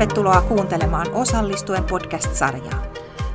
Tervetuloa 0.00 0.42
kuuntelemaan 0.42 1.06
Osallistuen 1.12 1.84
podcast-sarjaa. 1.84 2.82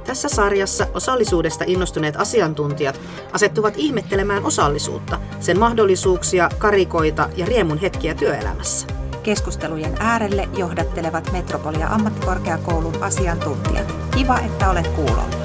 Tässä 0.06 0.30
sarjassa 0.30 0.88
osallisuudesta 0.94 1.64
innostuneet 1.68 2.16
asiantuntijat 2.16 3.00
asettuvat 3.34 3.74
ihmettelemään 3.78 4.46
osallisuutta, 4.46 5.20
sen 5.40 5.60
mahdollisuuksia, 5.60 6.50
karikoita 6.58 7.30
ja 7.36 7.46
riemun 7.46 7.78
hetkiä 7.78 8.14
työelämässä. 8.14 8.88
Keskustelujen 9.24 9.96
äärelle 10.00 10.50
johdattelevat 10.58 11.32
Metropolia 11.32 11.88
ammattikorkeakoulun 11.88 13.04
asiantuntijat. 13.04 13.96
Kiva, 14.18 14.40
että 14.40 14.70
olet 14.70 14.88
kuulolla. 14.88 15.36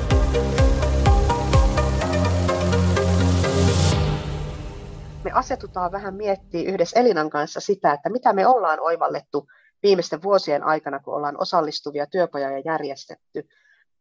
Me 5.25 5.31
asetutaan 5.33 5.93
vähän 5.93 6.15
miettiä 6.15 6.71
yhdessä 6.71 7.01
Elinan 7.01 7.31
kanssa 7.31 7.61
sitä, 7.61 7.93
että 7.93 8.11
mitä 8.11 8.33
me 8.33 8.47
ollaan 8.47 8.81
oivallettu 8.81 9.49
viimeisten 9.83 10.23
vuosien 10.23 10.63
aikana, 10.63 10.99
kun 10.99 11.15
ollaan 11.15 11.41
osallistuvia 11.41 12.07
työpajoja 12.07 12.63
järjestetty, 12.65 13.49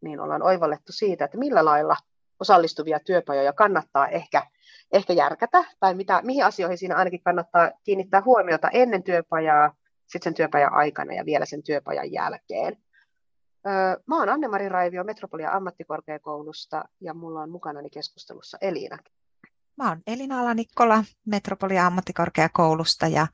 niin 0.02 0.20
ollaan 0.20 0.44
oivallettu 0.44 0.92
siitä, 0.92 1.26
että 1.26 1.38
millä 1.38 1.66
lailla 1.66 1.96
osallistuvia 2.40 3.00
työpajoja 3.00 3.54
kannattaa 3.54 4.08
ehkä, 4.08 4.48
ehkä 4.92 5.14
järkätä, 5.14 5.64
tai 5.80 5.94
mitä, 5.94 6.22
mihin 6.24 6.46
asioihin 6.46 6.78
siinä 6.78 6.96
ainakin 6.96 7.24
kannattaa 7.24 7.72
kiinnittää 7.84 8.22
huomiota 8.26 8.70
ennen 8.70 9.04
työpajaa, 9.04 9.74
sitten 10.02 10.24
sen 10.24 10.34
työpajan 10.34 10.74
aikana 10.74 11.14
ja 11.14 11.26
vielä 11.26 11.46
sen 11.46 11.64
työpajan 11.64 12.12
jälkeen. 12.12 12.78
Mä 14.06 14.20
oon 14.20 14.30
Anne-Mari 14.30 14.70
Raivio 14.70 15.04
Metropolia 15.04 15.52
ammattikorkeakoulusta 15.52 16.84
ja 17.02 17.14
mulla 17.14 17.42
on 17.42 17.52
mukanani 17.52 17.90
keskustelussa 17.90 18.58
Elina. 18.62 18.98
Mä 19.78 19.90
oon 19.90 20.02
Elina 20.08 20.40
Alanikkola 20.40 21.04
Metropolia 21.26 21.88
ammattikorkeakoulusta 21.88 23.08
ja 23.08 23.28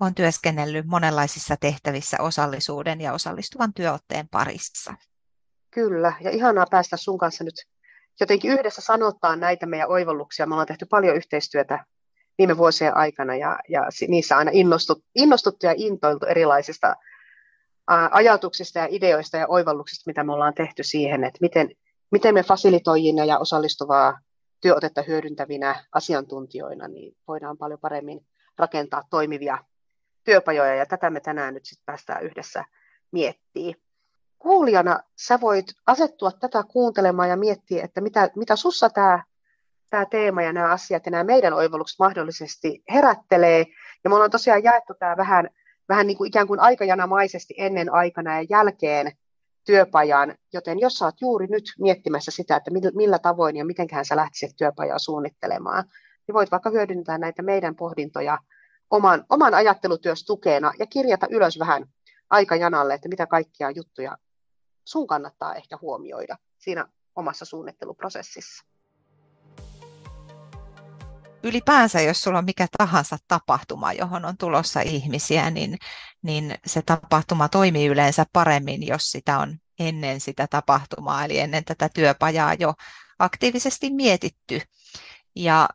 olen 0.00 0.14
työskennellyt 0.14 0.86
monenlaisissa 0.86 1.56
tehtävissä 1.60 2.16
osallisuuden 2.20 3.00
ja 3.00 3.12
osallistuvan 3.12 3.74
työotteen 3.74 4.28
parissa. 4.28 4.94
Kyllä, 5.70 6.12
ja 6.20 6.30
ihanaa 6.30 6.66
päästä 6.70 6.96
sun 6.96 7.18
kanssa 7.18 7.44
nyt 7.44 7.66
jotenkin 8.20 8.50
yhdessä 8.50 8.82
sanottaa 8.82 9.36
näitä 9.36 9.66
meidän 9.66 9.88
oivalluksia. 9.88 10.46
Me 10.46 10.54
ollaan 10.54 10.66
tehty 10.66 10.86
paljon 10.90 11.16
yhteistyötä 11.16 11.84
viime 12.38 12.56
vuosien 12.56 12.96
aikana 12.96 13.36
ja, 13.36 13.58
ja 13.68 13.88
niissä 14.08 14.36
aina 14.36 14.50
innostut, 14.54 15.04
innostuttu 15.14 15.66
ja 15.66 15.74
intoiltu 15.76 16.26
erilaisista 16.26 16.96
ajatuksista 18.10 18.78
ja 18.78 18.86
ideoista 18.90 19.36
ja 19.36 19.46
oivalluksista, 19.48 20.02
mitä 20.06 20.24
me 20.24 20.32
ollaan 20.32 20.54
tehty 20.54 20.82
siihen, 20.82 21.24
että 21.24 21.38
miten, 21.40 21.70
miten 22.10 22.34
me 22.34 22.42
fasilitoijina 22.42 23.24
ja 23.24 23.38
osallistuvaa 23.38 24.18
työotetta 24.60 25.02
hyödyntävinä 25.02 25.84
asiantuntijoina 25.92 26.88
niin 26.88 27.16
voidaan 27.28 27.58
paljon 27.58 27.80
paremmin 27.80 28.26
rakentaa 28.58 29.02
toimivia 29.10 29.58
työpajoja 30.28 30.74
ja 30.74 30.86
tätä 30.86 31.10
me 31.10 31.20
tänään 31.20 31.54
nyt 31.54 31.64
sitten 31.64 31.86
päästään 31.86 32.22
yhdessä 32.22 32.64
miettimään. 33.10 33.74
Kuulijana 34.38 35.00
sä 35.16 35.40
voit 35.40 35.66
asettua 35.86 36.32
tätä 36.32 36.62
kuuntelemaan 36.62 37.28
ja 37.28 37.36
miettiä, 37.36 37.84
että 37.84 38.00
mitä, 38.00 38.30
mitä 38.36 38.56
sussa 38.56 38.90
tämä 38.90 39.22
tämä 39.90 40.06
teema 40.06 40.42
ja 40.42 40.52
nämä 40.52 40.70
asiat 40.70 41.06
ja 41.06 41.10
nämä 41.10 41.24
meidän 41.24 41.52
oivallukset 41.52 41.98
mahdollisesti 41.98 42.82
herättelee. 42.92 43.64
Ja 44.04 44.10
me 44.10 44.14
ollaan 44.14 44.30
tosiaan 44.30 44.62
jaettu 44.62 44.94
tämä 44.98 45.16
vähän, 45.16 45.48
vähän 45.88 46.06
niin 46.06 46.16
kuin 46.16 46.28
ikään 46.28 46.46
kuin 46.46 46.60
aikajanamaisesti 46.60 47.54
ennen 47.58 47.92
aikana 47.92 48.40
ja 48.40 48.46
jälkeen 48.50 49.12
työpajan, 49.66 50.34
joten 50.52 50.78
jos 50.78 51.02
oot 51.02 51.20
juuri 51.20 51.46
nyt 51.46 51.64
miettimässä 51.78 52.30
sitä, 52.30 52.56
että 52.56 52.70
millä 52.94 53.18
tavoin 53.18 53.56
ja 53.56 53.64
mitenköhän 53.64 54.04
sä 54.04 54.16
lähtisit 54.16 54.56
työpajaa 54.56 54.98
suunnittelemaan, 54.98 55.84
niin 56.26 56.34
voit 56.34 56.50
vaikka 56.50 56.70
hyödyntää 56.70 57.18
näitä 57.18 57.42
meidän 57.42 57.76
pohdintoja 57.76 58.38
oman, 58.90 59.24
oman 59.28 59.54
ajattelutyös 59.54 60.24
tukena 60.24 60.72
ja 60.78 60.86
kirjata 60.86 61.26
ylös 61.30 61.58
vähän 61.58 61.86
aikajanalle, 62.30 62.94
että 62.94 63.08
mitä 63.08 63.26
kaikkia 63.26 63.70
juttuja 63.70 64.18
sun 64.84 65.06
kannattaa 65.06 65.54
ehkä 65.54 65.78
huomioida 65.82 66.36
siinä 66.58 66.86
omassa 67.14 67.44
suunnitteluprosessissa. 67.44 68.64
Ylipäänsä, 71.42 72.00
jos 72.00 72.22
sulla 72.22 72.38
on 72.38 72.44
mikä 72.44 72.66
tahansa 72.78 73.16
tapahtuma, 73.28 73.92
johon 73.92 74.24
on 74.24 74.36
tulossa 74.38 74.80
ihmisiä, 74.80 75.50
niin, 75.50 75.78
niin 76.22 76.54
se 76.66 76.82
tapahtuma 76.82 77.48
toimii 77.48 77.86
yleensä 77.86 78.26
paremmin, 78.32 78.86
jos 78.86 79.02
sitä 79.02 79.38
on 79.38 79.58
ennen 79.78 80.20
sitä 80.20 80.46
tapahtumaa, 80.50 81.24
eli 81.24 81.38
ennen 81.38 81.64
tätä 81.64 81.88
työpajaa 81.94 82.54
jo 82.54 82.74
aktiivisesti 83.18 83.90
mietitty. 83.90 84.60
Ja 85.36 85.68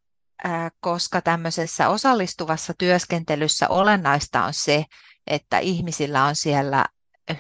koska 0.80 1.22
tämmöisessä 1.22 1.90
osallistuvassa 1.90 2.74
työskentelyssä 2.78 3.68
olennaista 3.68 4.44
on 4.44 4.54
se, 4.54 4.86
että 5.28 5.60
ihmisillä 5.60 6.24
on 6.24 6.36
siellä 6.36 6.86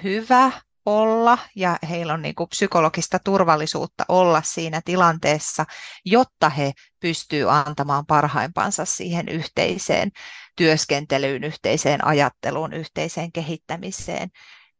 hyvä 0.03 0.51
olla 0.85 1.37
ja 1.55 1.77
heillä 1.89 2.13
on 2.13 2.21
niin 2.21 2.35
kuin 2.35 2.49
psykologista 2.49 3.19
turvallisuutta 3.19 4.05
olla 4.09 4.41
siinä 4.41 4.81
tilanteessa, 4.85 5.65
jotta 6.05 6.49
he 6.49 6.71
pystyvät 6.99 7.67
antamaan 7.67 8.05
parhaimpansa 8.05 8.85
siihen 8.85 9.29
yhteiseen 9.29 10.11
työskentelyyn, 10.55 11.43
yhteiseen 11.43 12.05
ajatteluun, 12.05 12.73
yhteiseen 12.73 13.31
kehittämiseen, 13.31 14.29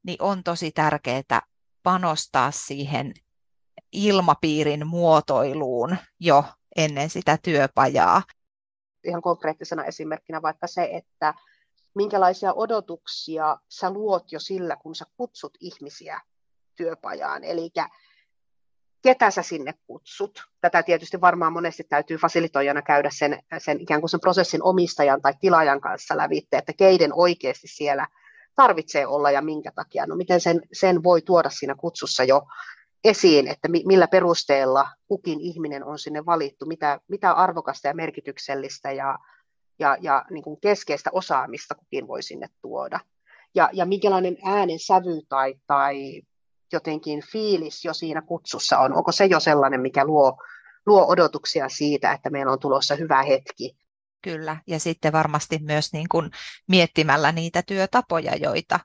niin 0.03 0.22
on 0.22 0.44
tosi 0.44 0.72
tärkeää 0.72 1.41
panostaa 1.84 2.51
siihen 2.51 3.13
ilmapiirin 3.91 4.88
muotoiluun 4.88 5.97
jo 6.19 6.45
ennen 6.75 7.09
sitä 7.09 7.38
työpajaa. 7.44 8.23
Ihan 9.03 9.22
konkreettisena 9.22 9.85
esimerkkinä 9.85 10.41
vaikka 10.41 10.67
se, 10.67 10.89
että 10.91 11.34
minkälaisia 11.95 12.53
odotuksia 12.53 13.57
sä 13.69 13.89
luot 13.89 14.31
jo 14.31 14.39
sillä, 14.39 14.75
kun 14.75 14.95
sä 14.95 15.06
kutsut 15.17 15.57
ihmisiä 15.59 16.22
työpajaan. 16.75 17.44
Eli 17.44 17.72
ketä 19.01 19.31
sä 19.31 19.41
sinne 19.41 19.73
kutsut. 19.88 20.44
Tätä 20.61 20.84
tietysti 20.84 21.22
varmaan 21.22 21.53
monesti 21.53 21.84
täytyy 21.84 22.17
fasilitoijana 22.17 22.81
käydä 22.81 23.09
sen, 23.13 23.44
sen 23.57 23.81
ikään 23.81 24.01
kuin 24.01 24.09
sen 24.09 24.19
prosessin 24.19 24.63
omistajan 24.63 25.22
tai 25.22 25.34
tilaajan 25.41 25.81
kanssa 25.81 26.17
lävitte, 26.17 26.57
että 26.57 26.73
keiden 26.73 27.13
oikeasti 27.13 27.67
siellä 27.67 28.07
tarvitsee 28.55 29.07
olla 29.07 29.31
ja 29.31 29.41
minkä 29.41 29.72
takia. 29.75 30.05
No 30.05 30.16
miten 30.16 30.41
sen, 30.41 30.61
sen 30.73 31.03
voi 31.03 31.22
tuoda 31.22 31.50
siinä 31.50 31.75
kutsussa 31.75 32.23
jo 32.23 32.47
esiin, 33.03 33.47
että 33.47 33.68
millä 33.68 34.08
perusteella 34.08 34.88
kukin 35.08 35.40
ihminen 35.40 35.86
on 35.86 36.00
sinne 36.00 36.25
valittu, 36.25 36.66
mitä, 36.66 37.00
mitä 37.08 37.31
arvokasta 37.31 37.88
ja 37.88 37.94
merkityksellistä 37.94 38.91
ja, 38.91 39.18
ja, 39.80 39.97
ja 40.02 40.25
niin 40.30 40.44
kuin 40.44 40.62
keskeistä 40.62 41.09
osaamista 41.14 41.75
kukin 41.75 42.08
voi 42.08 42.24
sinne 42.24 42.47
tuoda. 42.62 43.00
Ja, 43.56 43.69
ja 43.74 43.86
minkälainen 43.86 44.38
äänen 44.46 44.80
sävy 44.80 45.22
tai, 45.30 45.56
tai 45.68 46.22
jotenkin 46.74 47.24
fiilis 47.31 47.86
jo 47.86 47.94
siinä 47.94 48.22
kutsussa 48.22 48.80
on. 48.80 48.94
Onko 48.94 49.12
se 49.12 49.25
jo 49.25 49.40
sellainen, 49.40 49.81
mikä 49.81 50.06
luo, 50.06 50.38
luo 50.85 51.06
odotuksia 51.08 51.70
siitä, 51.70 52.12
että 52.12 52.30
meillä 52.30 52.52
on 52.52 52.59
tulossa 52.59 52.96
hyvä 52.96 53.24
hetki. 53.24 53.78
Kyllä, 54.22 54.58
ja 54.68 54.80
sitten 54.80 55.14
varmasti 55.14 55.59
myös 55.62 55.94
niin 55.94 56.09
kuin 56.09 56.31
miettimällä 56.68 57.31
niitä 57.31 57.64
työtapoja, 57.68 58.35
joita 58.35 58.80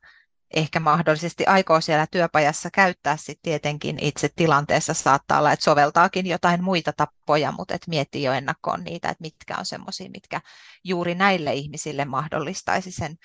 ehkä 0.55 0.81
mahdollisesti 0.81 1.47
aikoo 1.47 1.81
siellä 1.81 2.07
työpajassa 2.11 2.71
käyttää 2.71 3.17
sitten 3.17 3.43
tietenkin 3.43 3.99
itse 4.01 4.29
tilanteessa 4.37 4.95
saattaa 4.95 5.39
olla, 5.39 5.53
että 5.53 5.65
soveltaakin 5.65 6.27
jotain 6.27 6.65
muita 6.65 6.93
tapoja, 6.93 7.53
mutta 7.53 7.75
et 7.75 7.87
miettii 7.87 8.23
jo 8.23 8.33
ennakkoon 8.33 8.85
niitä, 8.85 9.09
että 9.09 9.23
mitkä 9.23 9.57
on 9.59 9.67
semmoisia, 9.67 10.11
mitkä 10.11 10.41
juuri 10.85 11.15
näille 11.15 11.55
ihmisille 11.55 12.05
mahdollistaisi 12.05 12.93
sen 12.93 13.17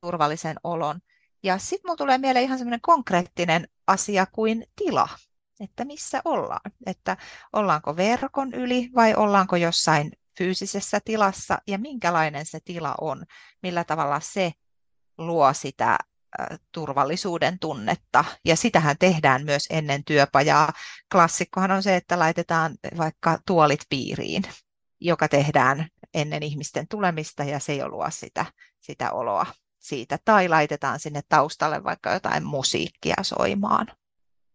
turvallisen 0.00 0.56
olon. 0.64 1.00
Ja 1.42 1.58
sitten 1.58 1.80
minulla 1.84 1.96
tulee 1.96 2.18
mieleen 2.18 2.44
ihan 2.44 2.58
semmoinen 2.58 2.80
konkreettinen 2.80 3.68
asia 3.86 4.26
kuin 4.32 4.66
tila, 4.76 5.08
että 5.60 5.84
missä 5.84 6.22
ollaan, 6.24 6.72
että 6.86 7.16
ollaanko 7.52 7.96
verkon 7.96 8.54
yli 8.54 8.90
vai 8.94 9.14
ollaanko 9.14 9.56
jossain 9.56 10.12
fyysisessä 10.38 11.00
tilassa 11.04 11.58
ja 11.66 11.78
minkälainen 11.78 12.46
se 12.46 12.58
tila 12.64 12.94
on, 13.00 13.24
millä 13.62 13.84
tavalla 13.84 14.20
se 14.20 14.52
luo 15.18 15.52
sitä 15.52 15.98
turvallisuuden 16.72 17.58
tunnetta. 17.58 18.24
Ja 18.44 18.56
sitähän 18.56 18.96
tehdään 18.98 19.44
myös 19.44 19.66
ennen 19.70 20.04
työpajaa. 20.04 20.72
Klassikkohan 21.12 21.70
on 21.70 21.82
se, 21.82 21.96
että 21.96 22.18
laitetaan 22.18 22.74
vaikka 22.98 23.38
tuolit 23.46 23.80
piiriin, 23.88 24.42
joka 25.00 25.28
tehdään 25.28 25.88
ennen 26.14 26.42
ihmisten 26.42 26.88
tulemista 26.88 27.44
ja 27.44 27.58
se 27.58 27.74
jo 27.74 27.88
luo 27.88 28.06
sitä, 28.10 28.46
sitä 28.80 29.12
oloa 29.12 29.46
siitä. 29.78 30.18
Tai 30.24 30.48
laitetaan 30.48 31.00
sinne 31.00 31.20
taustalle 31.28 31.84
vaikka 31.84 32.12
jotain 32.12 32.44
musiikkia 32.44 33.16
soimaan. 33.22 33.86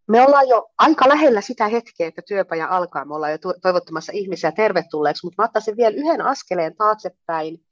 Me 0.07 0.21
ollaan 0.21 0.47
jo 0.47 0.69
aika 0.77 1.09
lähellä 1.09 1.41
sitä 1.41 1.67
hetkeä, 1.67 2.07
että 2.07 2.21
työpaja 2.27 2.67
alkaa. 2.67 3.05
Me 3.05 3.15
ollaan 3.15 3.31
jo 3.31 3.37
toivottamassa 3.61 4.11
ihmisiä 4.15 4.51
tervetulleeksi, 4.51 5.25
mutta 5.25 5.41
mä 5.41 5.45
ottaisin 5.45 5.77
vielä 5.77 5.95
yhden 5.95 6.21
askeleen 6.21 6.75
taaksepäin 6.75 7.65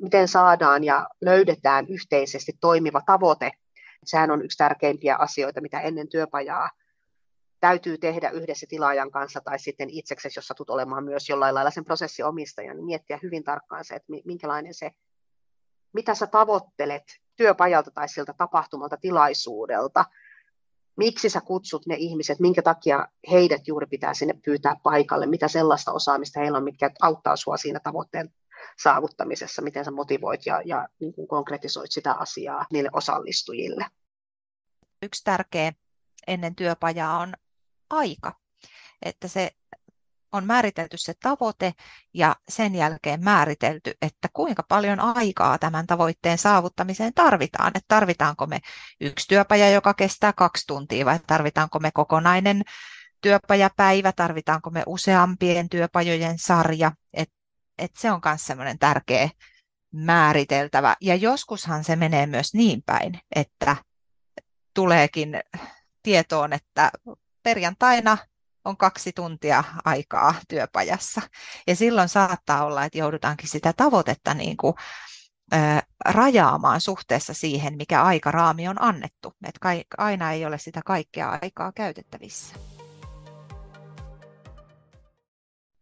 miten 0.00 0.28
saadaan 0.28 0.84
ja 0.84 1.08
löydetään 1.20 1.86
yhteisesti 1.88 2.52
toimiva 2.60 3.00
tavoite. 3.06 3.52
Sehän 4.04 4.30
on 4.30 4.44
yksi 4.44 4.58
tärkeimpiä 4.58 5.16
asioita, 5.16 5.60
mitä 5.60 5.80
ennen 5.80 6.08
työpajaa 6.08 6.70
täytyy 7.60 7.98
tehdä 7.98 8.30
yhdessä 8.30 8.66
tilaajan 8.68 9.10
kanssa 9.10 9.40
tai 9.40 9.58
sitten 9.58 9.90
itseksesi, 9.90 10.38
jos 10.38 10.46
satut 10.46 10.70
olemaan 10.70 11.04
myös 11.04 11.28
jollain 11.28 11.54
lailla 11.54 11.70
sen 11.70 11.84
prosessin 11.84 12.24
omistaja, 12.24 12.74
niin 12.74 12.84
miettiä 12.84 13.18
hyvin 13.22 13.44
tarkkaan 13.44 13.84
se, 13.84 13.94
että 13.94 14.12
minkälainen 14.24 14.74
se, 14.74 14.90
mitä 15.92 16.14
sä 16.14 16.26
tavoittelet 16.26 17.02
työpajalta 17.36 17.90
tai 17.90 18.08
siltä 18.08 18.32
tapahtumalta, 18.32 18.96
tilaisuudelta, 18.96 20.04
miksi 20.96 21.28
sä 21.28 21.40
kutsut 21.40 21.86
ne 21.86 21.94
ihmiset, 21.98 22.40
minkä 22.40 22.62
takia 22.62 23.08
heidät 23.30 23.68
juuri 23.68 23.86
pitää 23.86 24.14
sinne 24.14 24.34
pyytää 24.44 24.76
paikalle, 24.82 25.26
mitä 25.26 25.48
sellaista 25.48 25.92
osaamista 25.92 26.40
heillä 26.40 26.58
on, 26.58 26.64
mitkä 26.64 26.90
auttaa 27.02 27.36
sua 27.36 27.56
siinä 27.56 27.80
tavoitteen 27.80 28.32
saavuttamisessa, 28.82 29.62
miten 29.62 29.84
sä 29.84 29.90
motivoit 29.90 30.46
ja, 30.46 30.62
ja 30.64 30.88
niin 31.00 31.12
kuin 31.12 31.28
konkretisoit 31.28 31.92
sitä 31.92 32.12
asiaa 32.12 32.66
niille 32.72 32.90
osallistujille. 32.92 33.86
Yksi 35.02 35.24
tärkeä 35.24 35.72
ennen 36.26 36.54
työpajaa 36.54 37.18
on 37.18 37.34
aika, 37.90 38.32
että 39.02 39.28
se 39.28 39.50
on 40.32 40.44
määritelty 40.44 40.96
se 40.96 41.14
tavoite 41.22 41.72
ja 42.14 42.36
sen 42.48 42.74
jälkeen 42.74 43.24
määritelty, 43.24 43.94
että 44.02 44.28
kuinka 44.32 44.62
paljon 44.62 45.00
aikaa 45.00 45.58
tämän 45.58 45.86
tavoitteen 45.86 46.38
saavuttamiseen 46.38 47.14
tarvitaan. 47.14 47.68
Että 47.68 47.84
tarvitaanko 47.88 48.46
me 48.46 48.60
yksi 49.00 49.28
työpaja, 49.28 49.70
joka 49.70 49.94
kestää 49.94 50.32
kaksi 50.32 50.66
tuntia 50.66 51.04
vai 51.04 51.18
tarvitaanko 51.26 51.78
me 51.78 51.90
kokonainen 51.94 52.62
työpajapäivä, 53.20 54.12
tarvitaanko 54.12 54.70
me 54.70 54.82
useampien 54.86 55.68
työpajojen 55.68 56.38
sarja. 56.38 56.92
Et 57.80 57.96
se 57.98 58.12
on 58.12 58.20
myös 58.24 58.46
semmoinen 58.46 58.78
tärkeä 58.78 59.30
määriteltävä. 59.92 60.96
Ja 61.00 61.14
joskushan 61.14 61.84
se 61.84 61.96
menee 61.96 62.26
myös 62.26 62.54
niin 62.54 62.82
päin, 62.86 63.20
että 63.36 63.76
tuleekin 64.74 65.40
tietoon, 66.02 66.52
että 66.52 66.90
perjantaina 67.42 68.18
on 68.64 68.76
kaksi 68.76 69.12
tuntia 69.12 69.64
aikaa 69.84 70.34
työpajassa. 70.48 71.22
Ja 71.66 71.76
silloin 71.76 72.08
saattaa 72.08 72.64
olla, 72.64 72.84
että 72.84 72.98
joudutaankin 72.98 73.48
sitä 73.48 73.72
tavoitetta 73.76 74.34
niin 74.34 74.56
kuin, 74.56 74.74
rajaamaan 76.04 76.80
suhteessa 76.80 77.34
siihen, 77.34 77.76
mikä 77.76 78.02
aikaraami 78.02 78.68
on 78.68 78.82
annettu. 78.82 79.34
Että 79.48 79.68
aina 79.98 80.32
ei 80.32 80.46
ole 80.46 80.58
sitä 80.58 80.80
kaikkea 80.84 81.38
aikaa 81.42 81.72
käytettävissä. 81.72 82.69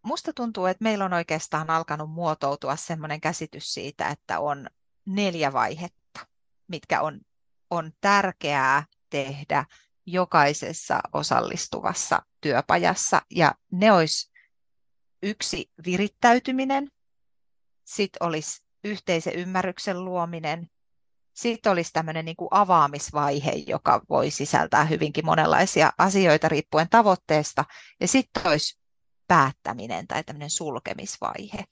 Musta 0.09 0.33
tuntuu, 0.33 0.67
että 0.67 0.83
meillä 0.83 1.05
on 1.05 1.13
oikeastaan 1.13 1.71
alkanut 1.71 2.11
muotoutua 2.11 2.77
sellainen 2.77 3.21
käsitys 3.21 3.75
siitä, 3.75 4.09
että 4.09 4.41
on 4.41 4.67
neljä 5.07 5.53
vaihetta, 5.53 6.21
mitkä 6.69 7.01
on, 7.01 7.21
on 7.71 7.93
tärkeää 8.01 8.85
tehdä 9.11 9.65
jokaisessa 10.07 11.01
osallistuvassa 11.13 12.23
työpajassa. 12.41 13.23
Ja 13.31 13.55
ne 13.73 13.93
olisi 13.93 14.31
yksi 15.23 15.71
virittäytyminen, 15.87 16.89
sitten 17.85 18.23
olisi 18.27 18.63
yhteisen 18.85 19.35
ymmärryksen 19.35 20.05
luominen, 20.05 20.71
sitten 21.35 21.73
olisi 21.73 21.93
tämmöinen 21.93 22.25
niin 22.25 22.37
kuin 22.37 22.49
avaamisvaihe, 22.51 23.53
joka 23.67 24.01
voi 24.09 24.31
sisältää 24.31 24.85
hyvinkin 24.85 25.27
monenlaisia 25.27 25.93
asioita 25.99 26.49
riippuen 26.49 26.89
tavoitteesta, 26.89 27.65
ja 28.01 28.09
sitten 28.09 28.47
olisi 28.47 28.78
päättäminen 29.29 30.07
tai 30.07 30.25
tämmöinen 30.25 30.51
sulkemisvaihe. 30.51 31.65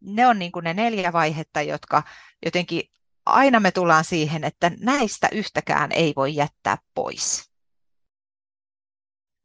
Ne 0.00 0.26
on 0.26 0.38
niin 0.38 0.52
kuin 0.52 0.64
ne 0.64 0.74
neljä 0.74 1.12
vaihetta, 1.12 1.62
jotka 1.62 2.02
jotenkin 2.44 2.82
aina 3.26 3.60
me 3.60 3.70
tullaan 3.70 4.04
siihen, 4.04 4.44
että 4.44 4.70
näistä 4.80 5.28
yhtäkään 5.32 5.92
ei 5.92 6.12
voi 6.16 6.36
jättää 6.36 6.78
pois. 6.94 7.50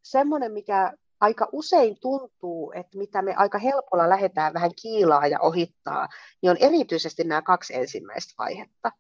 Semmoinen, 0.04 0.52
mikä 0.52 0.94
aika 1.20 1.48
usein 1.52 2.00
tuntuu, 2.00 2.72
että 2.76 2.98
mitä 2.98 3.22
me 3.22 3.36
aika 3.36 3.58
helpolla 3.58 4.10
lähdetään 4.10 4.54
vähän 4.54 4.72
kiilaa 4.82 5.28
ja 5.28 5.40
ohittaa, 5.40 6.08
niin 6.42 6.50
on 6.50 6.58
erityisesti 6.60 7.24
nämä 7.24 7.42
kaksi 7.42 7.76
ensimmäistä 7.76 8.34
vaihetta. 8.38 8.92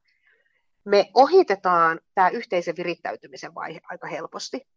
Me 0.85 1.11
ohitetaan 1.13 1.99
tämä 2.15 2.29
yhteisen 2.29 2.75
virittäytymisen 2.77 3.55
vaihe 3.55 3.79
aika 3.89 4.07
helposti. 4.07 4.67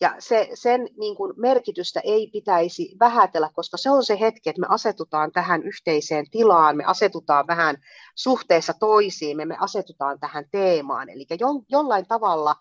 Ja 0.00 0.14
se, 0.18 0.48
sen 0.54 0.88
niin 0.98 1.16
kuin 1.16 1.32
merkitystä 1.36 2.00
ei 2.04 2.30
pitäisi 2.32 2.96
vähätellä, 3.00 3.50
koska 3.54 3.76
se 3.76 3.90
on 3.90 4.04
se 4.04 4.20
hetki, 4.20 4.50
että 4.50 4.60
me 4.60 4.66
asetutaan 4.70 5.32
tähän 5.32 5.62
yhteiseen 5.62 6.30
tilaan, 6.30 6.76
me 6.76 6.84
asetutaan 6.84 7.46
vähän 7.46 7.76
suhteessa 8.14 8.72
toisiimme, 8.80 9.44
me 9.44 9.56
asetutaan 9.60 10.20
tähän 10.20 10.44
teemaan. 10.50 11.08
Eli 11.08 11.26
jo, 11.40 11.48
jollain 11.68 12.06
tavalla 12.06 12.56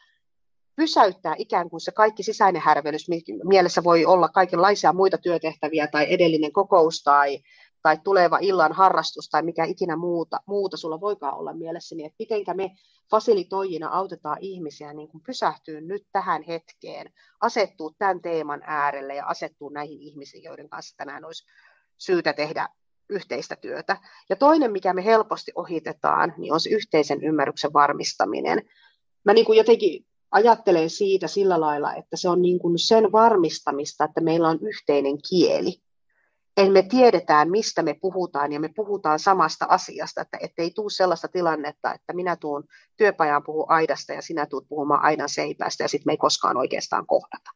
pysäyttää 0.75 1.35
ikään 1.37 1.69
kuin 1.69 1.81
se 1.81 1.91
kaikki 1.91 2.23
sisäinen 2.23 2.61
härvelys, 2.61 3.07
mielessä 3.43 3.83
voi 3.83 4.05
olla 4.05 4.29
kaikenlaisia 4.29 4.93
muita 4.93 5.17
työtehtäviä 5.17 5.87
tai 5.87 6.13
edellinen 6.13 6.51
kokous 6.51 7.03
tai 7.03 7.39
tai 7.87 7.97
tuleva 8.03 8.37
illan 8.41 8.73
harrastus 8.73 9.29
tai 9.29 9.41
mikä 9.41 9.65
ikinä 9.65 9.95
muuta, 9.95 10.39
muuta 10.45 10.77
sulla 10.77 11.01
voikaan 11.01 11.37
olla 11.37 11.53
mielessä, 11.53 11.95
niin 11.95 12.05
että 12.05 12.15
mitenkä 12.19 12.53
me 12.53 12.71
fasilitoijina 13.11 13.89
autetaan 13.89 14.37
ihmisiä 14.41 14.93
niin 14.93 15.07
kuin 15.07 15.23
pysähtyä 15.25 15.81
nyt 15.81 16.03
tähän 16.11 16.43
hetkeen, 16.43 17.13
asettuu 17.41 17.95
tämän 17.97 18.21
teeman 18.21 18.61
äärelle 18.65 19.15
ja 19.15 19.25
asettuu 19.25 19.69
näihin 19.69 20.01
ihmisiin, 20.01 20.43
joiden 20.43 20.69
kanssa 20.69 20.97
tänään 20.97 21.25
olisi 21.25 21.45
syytä 21.97 22.33
tehdä 22.33 22.69
yhteistä 23.09 23.55
työtä. 23.55 23.97
Ja 24.29 24.35
toinen, 24.35 24.71
mikä 24.71 24.93
me 24.93 25.05
helposti 25.05 25.51
ohitetaan, 25.55 26.33
niin 26.37 26.53
on 26.53 26.59
se 26.59 26.69
yhteisen 26.69 27.23
ymmärryksen 27.23 27.73
varmistaminen. 27.73 28.61
Mä 29.25 29.33
niin 29.33 29.45
kuin 29.45 29.57
jotenkin 29.57 30.05
ajattelen 30.31 30.89
siitä 30.89 31.27
sillä 31.27 31.61
lailla, 31.61 31.93
että 31.93 32.17
se 32.17 32.29
on 32.29 32.41
niin 32.41 32.59
kuin 32.59 32.79
sen 32.79 33.11
varmistamista, 33.11 34.03
että 34.03 34.21
meillä 34.21 34.49
on 34.49 34.59
yhteinen 34.61 35.17
kieli 35.29 35.86
en 36.57 36.71
me 36.71 36.81
tiedetään, 36.81 37.51
mistä 37.51 37.83
me 37.83 37.94
puhutaan, 37.94 38.51
ja 38.51 38.59
me 38.59 38.69
puhutaan 38.75 39.19
samasta 39.19 39.65
asiasta, 39.69 40.21
että 40.21 40.62
ei 40.62 40.71
tule 40.71 40.89
sellaista 40.89 41.27
tilannetta, 41.27 41.94
että 41.94 42.13
minä 42.13 42.36
tuun 42.36 42.63
työpajaan 42.98 43.44
puhu 43.44 43.65
aidasta 43.69 44.13
ja 44.13 44.21
sinä 44.21 44.45
tuut 44.45 44.68
puhumaan 44.69 45.04
aidan 45.04 45.30
seipästä, 45.30 45.83
ja 45.83 45.88
sitten 45.88 46.09
me 46.09 46.13
ei 46.13 46.18
koskaan 46.18 46.57
oikeastaan 46.57 47.07
kohdata. 47.07 47.51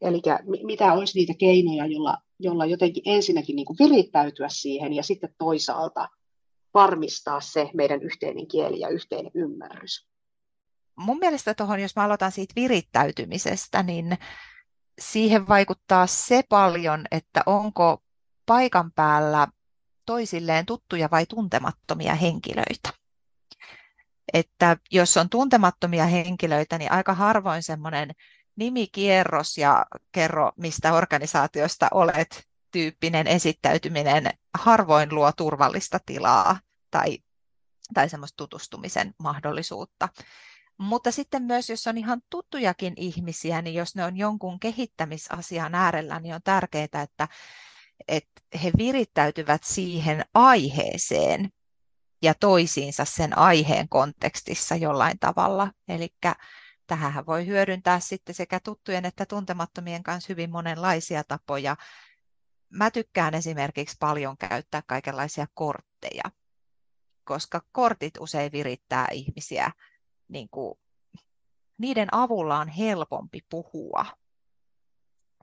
Eli 0.00 0.22
mitä 0.66 0.92
olisi 0.92 1.18
niitä 1.18 1.32
keinoja, 1.38 1.86
jolla, 1.86 2.18
jolla 2.38 2.66
jotenkin 2.66 3.02
ensinnäkin 3.06 3.56
niin 3.56 3.66
kuin 3.66 3.76
virittäytyä 3.78 4.48
siihen, 4.48 4.92
ja 4.92 5.02
sitten 5.02 5.34
toisaalta 5.38 6.08
varmistaa 6.74 7.40
se 7.40 7.70
meidän 7.74 8.02
yhteinen 8.02 8.48
kieli 8.48 8.80
ja 8.80 8.88
yhteinen 8.88 9.32
ymmärrys. 9.34 10.08
Mun 10.96 11.18
mielestä 11.18 11.54
tuohon, 11.54 11.80
jos 11.80 11.96
mä 11.96 12.04
aloitan 12.04 12.32
siitä 12.32 12.52
virittäytymisestä, 12.56 13.82
niin 13.82 14.18
siihen 15.00 15.48
vaikuttaa 15.48 16.06
se 16.06 16.42
paljon, 16.48 17.04
että 17.10 17.42
onko 17.46 18.02
paikan 18.46 18.92
päällä 18.92 19.48
toisilleen 20.06 20.66
tuttuja 20.66 21.08
vai 21.10 21.26
tuntemattomia 21.26 22.14
henkilöitä. 22.14 22.92
Että 24.32 24.76
jos 24.90 25.16
on 25.16 25.28
tuntemattomia 25.28 26.06
henkilöitä, 26.06 26.78
niin 26.78 26.92
aika 26.92 27.14
harvoin 27.14 27.62
semmoinen 27.62 28.10
nimikierros 28.56 29.58
ja 29.58 29.86
kerro, 30.12 30.52
mistä 30.56 30.92
organisaatiosta 30.92 31.88
olet 31.90 32.48
tyyppinen 32.70 33.26
esittäytyminen 33.26 34.30
harvoin 34.54 35.14
luo 35.14 35.32
turvallista 35.32 35.98
tilaa 36.06 36.60
tai, 36.90 37.18
tai 37.94 38.08
semmoista 38.08 38.36
tutustumisen 38.36 39.14
mahdollisuutta. 39.18 40.08
Mutta 40.82 41.10
sitten 41.10 41.42
myös, 41.42 41.70
jos 41.70 41.86
on 41.86 41.98
ihan 41.98 42.22
tuttujakin 42.30 42.94
ihmisiä, 42.96 43.62
niin 43.62 43.74
jos 43.74 43.94
ne 43.94 44.04
on 44.04 44.16
jonkun 44.16 44.60
kehittämisasian 44.60 45.74
äärellä, 45.74 46.20
niin 46.20 46.34
on 46.34 46.42
tärkeää, 46.44 46.84
että, 46.84 47.28
että 48.08 48.42
he 48.62 48.72
virittäytyvät 48.78 49.64
siihen 49.64 50.24
aiheeseen 50.34 51.48
ja 52.22 52.34
toisiinsa 52.34 53.04
sen 53.04 53.38
aiheen 53.38 53.88
kontekstissa 53.88 54.76
jollain 54.76 55.18
tavalla. 55.18 55.72
Eli 55.88 56.08
tähän 56.86 57.26
voi 57.26 57.46
hyödyntää 57.46 58.00
sitten 58.00 58.34
sekä 58.34 58.60
tuttujen 58.60 59.04
että 59.04 59.26
tuntemattomien 59.26 60.02
kanssa 60.02 60.26
hyvin 60.28 60.50
monenlaisia 60.50 61.24
tapoja. 61.24 61.76
Mä 62.70 62.90
tykkään 62.90 63.34
esimerkiksi 63.34 63.96
paljon 64.00 64.38
käyttää 64.38 64.82
kaikenlaisia 64.86 65.46
kortteja, 65.54 66.22
koska 67.24 67.62
kortit 67.72 68.14
usein 68.20 68.52
virittää 68.52 69.06
ihmisiä 69.12 69.70
niin 70.32 70.48
kuin, 70.50 70.78
niiden 71.78 72.08
avulla 72.12 72.58
on 72.58 72.68
helpompi 72.68 73.40
puhua 73.50 74.06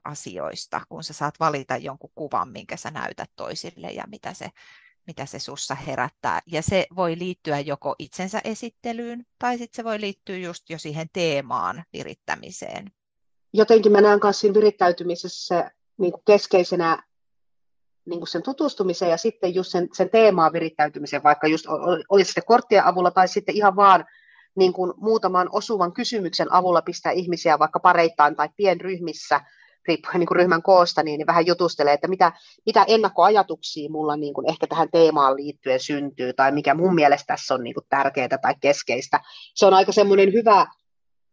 asioista, 0.04 0.80
kun 0.88 1.04
sä 1.04 1.12
saat 1.12 1.40
valita 1.40 1.76
jonkun 1.76 2.10
kuvan, 2.14 2.48
minkä 2.48 2.76
sä 2.76 2.90
näytät 2.90 3.30
toisille 3.36 3.90
ja 3.90 4.04
mitä 4.06 4.34
se, 4.34 4.48
mitä 5.06 5.26
se 5.26 5.38
sussa 5.38 5.74
herättää. 5.74 6.40
Ja 6.46 6.62
se 6.62 6.86
voi 6.96 7.18
liittyä 7.18 7.60
joko 7.60 7.94
itsensä 7.98 8.40
esittelyyn 8.44 9.26
tai 9.38 9.58
sitten 9.58 9.76
se 9.76 9.84
voi 9.84 10.00
liittyä 10.00 10.36
just 10.36 10.70
jo 10.70 10.78
siihen 10.78 11.08
teemaan 11.12 11.84
virittämiseen. 11.92 12.92
Jotenkin 13.52 13.92
mä 13.92 14.00
näen 14.00 14.20
myös 14.22 14.40
siinä 14.40 14.54
virittäytymisessä 14.54 15.70
niin 15.98 16.12
keskeisenä 16.26 17.02
niin 18.04 18.20
kuin 18.20 18.28
sen 18.28 18.42
tutustumisen 18.42 19.10
ja 19.10 19.16
sitten 19.16 19.54
just 19.54 19.70
sen, 19.70 19.88
sen 19.92 20.10
teemaan 20.10 20.52
virittäytymisen, 20.52 21.22
vaikka 21.22 21.46
just 21.46 21.66
olisi 22.08 22.32
se 22.32 22.40
korttien 22.40 22.84
avulla 22.84 23.10
tai 23.10 23.28
sitten 23.28 23.56
ihan 23.56 23.76
vaan 23.76 24.04
niin 24.60 24.72
kuin 24.72 24.92
muutaman 24.96 25.48
osuvan 25.52 25.92
kysymyksen 25.92 26.52
avulla 26.52 26.82
pistää 26.82 27.12
ihmisiä 27.12 27.58
vaikka 27.58 27.80
pareittain 27.80 28.36
tai 28.36 28.48
pienryhmissä 28.56 29.40
riippuen 29.88 30.20
niin 30.20 30.26
kuin 30.26 30.36
ryhmän 30.36 30.62
koosta, 30.62 31.02
niin 31.02 31.26
vähän 31.26 31.46
jutustelee, 31.46 31.94
että 31.94 32.08
mitä, 32.08 32.32
mitä 32.66 32.84
ennakkoajatuksia 32.88 33.90
mulla 33.90 34.16
niin 34.16 34.34
kuin 34.34 34.50
ehkä 34.50 34.66
tähän 34.66 34.88
teemaan 34.92 35.36
liittyen 35.36 35.80
syntyy, 35.80 36.32
tai 36.32 36.52
mikä 36.52 36.74
mun 36.74 36.94
mielestä 36.94 37.26
tässä 37.26 37.54
on 37.54 37.64
niin 37.64 37.74
kuin 37.74 37.86
tärkeää 37.88 38.38
tai 38.42 38.54
keskeistä. 38.60 39.20
Se 39.54 39.66
on 39.66 39.74
aika 39.74 39.92
semmoinen 39.92 40.32
hyvä, 40.32 40.66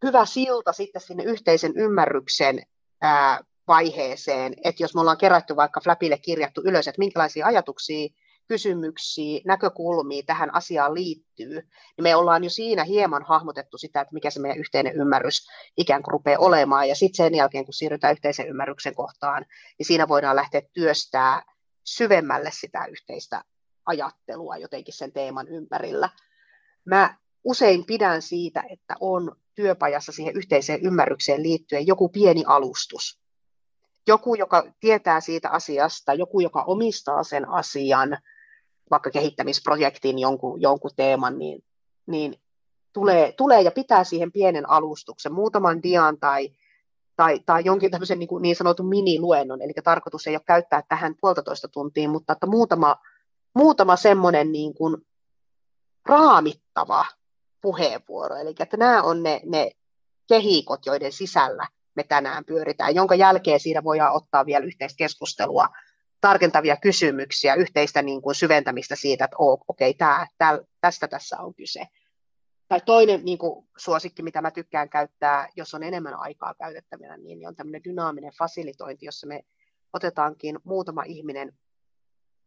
hyvä 0.06 0.26
silta 0.26 0.74
sitten 0.74 1.02
sinne 1.02 1.24
yhteisen 1.24 1.74
ymmärryksen 1.76 2.62
ää, 3.02 3.40
vaiheeseen, 3.68 4.54
että 4.64 4.84
jos 4.84 4.96
me 4.96 5.02
ollaan 5.02 5.18
kerätty 5.18 5.56
vaikka 5.56 5.82
Flapille 5.82 6.18
kirjattu 6.18 6.62
ylös, 6.66 6.88
että 6.88 7.00
minkälaisia 7.00 7.46
ajatuksia 7.46 8.10
kysymyksiä, 8.48 9.42
näkökulmia 9.46 10.24
tähän 10.26 10.56
asiaan 10.56 10.94
liittyy, 10.94 11.54
niin 11.54 12.04
me 12.04 12.16
ollaan 12.16 12.44
jo 12.44 12.50
siinä 12.50 12.84
hieman 12.84 13.24
hahmotettu 13.24 13.78
sitä, 13.78 14.02
että 14.02 14.14
mikä 14.14 14.30
se 14.30 14.40
meidän 14.40 14.60
yhteinen 14.60 14.96
ymmärrys 14.96 15.48
ikään 15.78 16.04
kuin 16.04 16.12
rupeaa 16.12 16.40
olemaan. 16.40 16.90
Ja 16.90 16.96
sitten 16.96 17.26
sen 17.26 17.36
jälkeen, 17.36 17.66
kun 17.66 17.74
siirrytään 17.74 18.14
yhteisen 18.14 18.48
ymmärryksen 18.48 18.96
kohtaan, 18.96 19.46
niin 19.78 19.86
siinä 19.86 20.08
voidaan 20.08 20.36
lähteä 20.36 20.62
työstää 20.74 21.42
syvemmälle 21.84 22.50
sitä 22.54 22.86
yhteistä 22.86 23.44
ajattelua 23.86 24.58
jotenkin 24.58 24.94
sen 24.94 25.12
teeman 25.12 25.48
ympärillä. 25.48 26.10
Mä 26.86 27.18
usein 27.44 27.86
pidän 27.86 28.22
siitä, 28.22 28.64
että 28.70 28.96
on 29.00 29.36
työpajassa 29.56 30.12
siihen 30.12 30.36
yhteiseen 30.36 30.82
ymmärrykseen 30.82 31.44
liittyen 31.44 31.88
joku 31.88 32.10
pieni 32.10 32.44
alustus. 32.48 33.20
Joku, 34.08 34.36
joka 34.36 34.64
tietää 34.80 35.22
siitä 35.22 35.50
asiasta, 35.50 36.14
joku, 36.14 36.40
joka 36.40 36.64
omistaa 36.64 37.24
sen 37.24 37.50
asian, 37.50 38.18
vaikka 38.92 39.12
kehittämisprojektin 39.12 40.20
jonkun, 40.20 40.62
jonkun 40.62 40.92
teeman, 40.96 41.38
niin, 41.38 41.64
niin 42.06 42.36
tulee, 42.94 43.32
tulee 43.32 43.62
ja 43.62 43.72
pitää 43.72 44.04
siihen 44.04 44.32
pienen 44.32 44.70
alustuksen, 44.70 45.34
muutaman 45.34 45.84
dian 45.84 46.20
tai, 46.20 46.50
tai, 47.16 47.40
tai 47.46 47.62
jonkin 47.66 47.92
tämmöisen 47.92 48.20
niin, 48.20 48.30
niin 48.42 48.56
sanotun 48.56 48.90
miniluennon, 48.90 49.62
eli 49.62 49.74
tarkoitus 49.84 50.28
ei 50.28 50.36
ole 50.36 50.42
käyttää 50.46 50.84
tähän 50.90 51.16
puolitoista 51.22 51.68
tuntia, 51.68 52.10
mutta 52.10 52.34
että 52.34 52.48
muutama, 52.48 52.96
muutama 53.56 53.96
semmoinen 53.96 54.52
niin 54.52 54.74
kuin 54.74 54.98
raamittava 56.06 57.06
puheenvuoro, 57.62 58.36
eli 58.36 58.56
että 58.60 58.78
nämä 58.78 59.04
on 59.04 59.24
ne, 59.24 59.42
ne 59.46 59.72
kehikot, 60.28 60.86
joiden 60.86 61.12
sisällä 61.12 61.68
me 61.96 62.04
tänään 62.04 62.46
pyöritään, 62.46 62.96
jonka 62.96 63.16
jälkeen 63.16 63.60
siinä 63.60 63.84
voidaan 63.84 64.16
ottaa 64.16 64.46
vielä 64.46 64.66
yhteistä 64.66 64.98
keskustelua 64.98 65.68
tarkentavia 66.22 66.78
kysymyksiä, 66.78 67.56
yhteistä 67.56 68.02
niin 68.02 68.22
kuin 68.22 68.36
syventämistä 68.36 68.96
siitä, 68.96 69.26
että 69.26 69.38
okei, 69.68 69.90
okay, 69.90 70.66
tästä 70.82 71.08
tässä 71.08 71.38
on 71.40 71.54
kyse. 71.54 71.88
Tai 72.68 72.82
toinen 72.86 73.26
niin 73.26 73.38
kuin 73.38 73.68
suosikki, 73.78 74.24
mitä 74.24 74.42
mä 74.42 74.52
tykkään 74.52 74.90
käyttää, 74.90 75.50
jos 75.56 75.74
on 75.74 75.84
enemmän 75.84 76.20
aikaa 76.20 76.54
käytettävänä, 76.54 77.18
niin 77.18 77.48
on 77.48 77.56
tämmöinen 77.56 77.84
dynaaminen 77.84 78.32
fasilitointi, 78.38 79.06
jossa 79.06 79.28
me 79.28 79.44
otetaankin 79.94 80.60
muutama 80.64 81.04
ihminen 81.04 81.58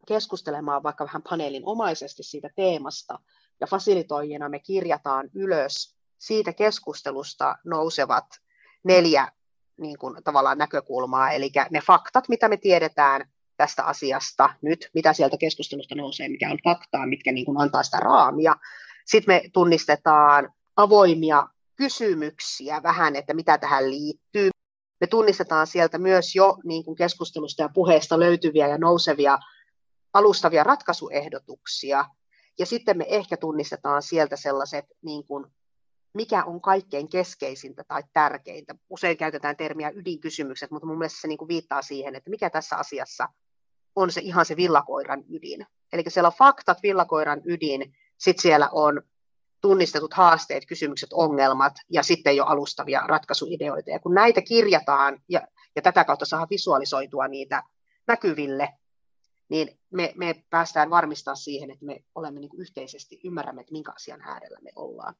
keskustelemaan 0.09 0.83
vaikka 0.83 1.05
vähän 1.05 1.23
paneelin 1.31 1.63
omaisesti 1.67 2.23
siitä 2.23 2.51
teemasta, 2.57 3.19
ja 3.61 3.67
fasilitoijina 3.67 4.49
me 4.49 4.59
kirjataan 4.59 5.31
ylös 5.35 5.97
siitä 6.19 6.53
keskustelusta 6.53 7.57
nousevat 7.65 8.27
neljä 8.85 9.33
niin 9.77 9.99
kuin, 9.99 10.25
tavallaan 10.25 10.59
näkökulmaa, 10.59 11.31
eli 11.31 11.51
ne 11.71 11.81
faktat, 11.87 12.29
mitä 12.29 12.49
me 12.49 12.57
tiedetään 12.57 13.31
tästä 13.61 13.85
asiasta 13.85 14.51
nyt, 14.63 14.91
mitä 14.95 15.13
sieltä 15.13 15.37
keskustelusta 15.37 15.95
nousee, 15.95 16.29
mikä 16.29 16.51
on 16.51 16.59
faktaa, 16.65 17.07
mitkä 17.07 17.33
niin 17.33 17.47
kuin 17.47 17.61
antaa 17.61 17.83
sitä 17.83 17.97
raamia. 17.97 18.57
Sitten 19.07 19.35
me 19.35 19.43
tunnistetaan 19.53 20.53
avoimia 20.77 21.49
kysymyksiä 21.77 22.83
vähän, 22.83 23.17
että 23.17 23.35
mitä 23.35 23.59
tähän 23.59 23.91
liittyy. 23.91 24.51
Me 25.01 25.07
tunnistetaan 25.07 25.67
sieltä 25.67 25.99
myös 25.99 26.35
jo 26.35 26.57
niin 26.65 26.85
kuin 26.85 26.97
keskustelusta 26.97 27.63
ja 27.63 27.69
puheesta 27.69 28.21
löytyviä 28.21 28.69
ja 28.69 28.79
nousevia 28.79 29.39
alustavia 30.13 30.65
ratkaisuehdotuksia. 30.65 32.05
Ja 32.59 32.67
sitten 32.67 32.99
me 32.99 33.05
ehkä 33.09 33.37
tunnistetaan 33.37 34.03
sieltä 34.03 34.37
sellaiset 34.37 34.85
niin 35.03 35.25
kuin 35.27 35.47
mikä 36.15 36.45
on 36.45 36.61
kaikkein 36.61 37.09
keskeisintä 37.09 37.85
tai 37.89 38.03
tärkeintä. 38.13 38.75
Usein 38.91 39.17
käytetään 39.17 39.57
termiä 39.57 39.91
ydinkysymykset, 39.95 40.71
mutta 40.71 40.87
mun 40.87 40.99
mielestä 40.99 41.21
se 41.21 41.29
niin 41.29 41.39
kuin 41.39 41.49
viittaa 41.49 41.83
siihen, 41.83 42.15
että 42.15 42.31
mikä 42.31 42.51
tässä 42.51 42.77
asiassa 42.77 43.29
on 44.01 44.13
se 44.13 44.21
ihan 44.21 44.47
se 44.47 44.57
villakoiran 44.57 45.25
ydin. 45.29 45.67
Eli 45.93 46.05
siellä 46.09 46.27
on 46.27 46.39
faktat, 46.39 46.83
villakoiran 46.83 47.41
ydin, 47.45 47.97
sitten 48.19 48.43
siellä 48.43 48.69
on 48.73 49.03
tunnistetut 49.61 50.15
haasteet, 50.15 50.67
kysymykset, 50.67 51.13
ongelmat 51.13 51.73
ja 51.91 52.03
sitten 52.03 52.37
jo 52.37 52.45
alustavia 52.45 53.03
ratkaisuideoita. 53.07 53.91
Ja 53.91 53.99
kun 53.99 54.15
näitä 54.15 54.43
kirjataan 54.43 55.23
ja, 55.29 55.49
ja 55.77 55.83
tätä 55.83 56.05
kautta 56.05 56.25
saa 56.25 56.47
visualisoitua 56.51 57.29
niitä 57.29 57.63
näkyville, 58.07 58.69
niin 59.49 59.79
me, 59.91 60.13
me 60.17 60.45
päästään 60.51 60.91
varmistaa 60.91 61.35
siihen, 61.35 61.71
että 61.71 61.87
me 61.87 62.05
olemme 62.15 62.41
niin 62.41 62.51
yhteisesti, 62.59 63.21
ymmärrämme, 63.25 63.61
että 63.61 63.73
minkä 63.73 63.93
asian 63.93 64.21
äärellä 64.21 64.59
me 64.63 64.71
ollaan 64.77 65.15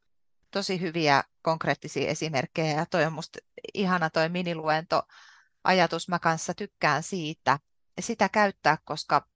tosi 0.51 0.81
hyviä 0.81 1.25
konkreettisia 1.43 2.09
esimerkkejä 2.09 2.75
ja 2.75 2.87
toi 2.87 3.05
on 3.05 3.13
musta 3.13 3.39
ihana 3.75 4.11
toi 4.11 4.29
miniluento 4.29 5.03
ajatus. 5.65 6.09
Mä 6.09 6.19
kanssa 6.19 6.55
tykkään 6.55 7.03
siitä 7.03 7.59
sitä 8.03 8.29
käyttää, 8.29 8.79
koska 8.85 9.27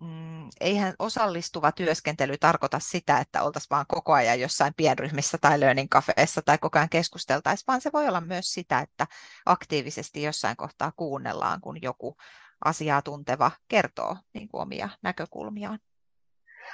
mm, 0.00 0.48
eihän 0.60 0.94
osallistuva 0.98 1.72
työskentely 1.72 2.38
tarkoita 2.38 2.78
sitä, 2.80 3.18
että 3.18 3.42
oltaisiin 3.42 3.70
vaan 3.70 3.86
koko 3.88 4.12
ajan 4.12 4.40
jossain 4.40 4.74
pienryhmissä 4.76 5.38
tai 5.40 5.60
learning 5.60 5.88
cafeessa 5.88 6.42
tai 6.42 6.58
koko 6.58 6.78
ajan 6.78 6.88
keskusteltaisiin, 6.88 7.64
vaan 7.66 7.80
se 7.80 7.90
voi 7.92 8.08
olla 8.08 8.20
myös 8.20 8.54
sitä, 8.54 8.80
että 8.80 9.06
aktiivisesti 9.46 10.22
jossain 10.22 10.56
kohtaa 10.56 10.92
kuunnellaan, 10.96 11.60
kun 11.60 11.82
joku 11.82 12.16
asiaa 12.64 13.02
tunteva 13.02 13.50
kertoo 13.68 14.16
niin 14.34 14.48
kuin 14.48 14.62
omia 14.62 14.88
näkökulmiaan. 15.02 15.78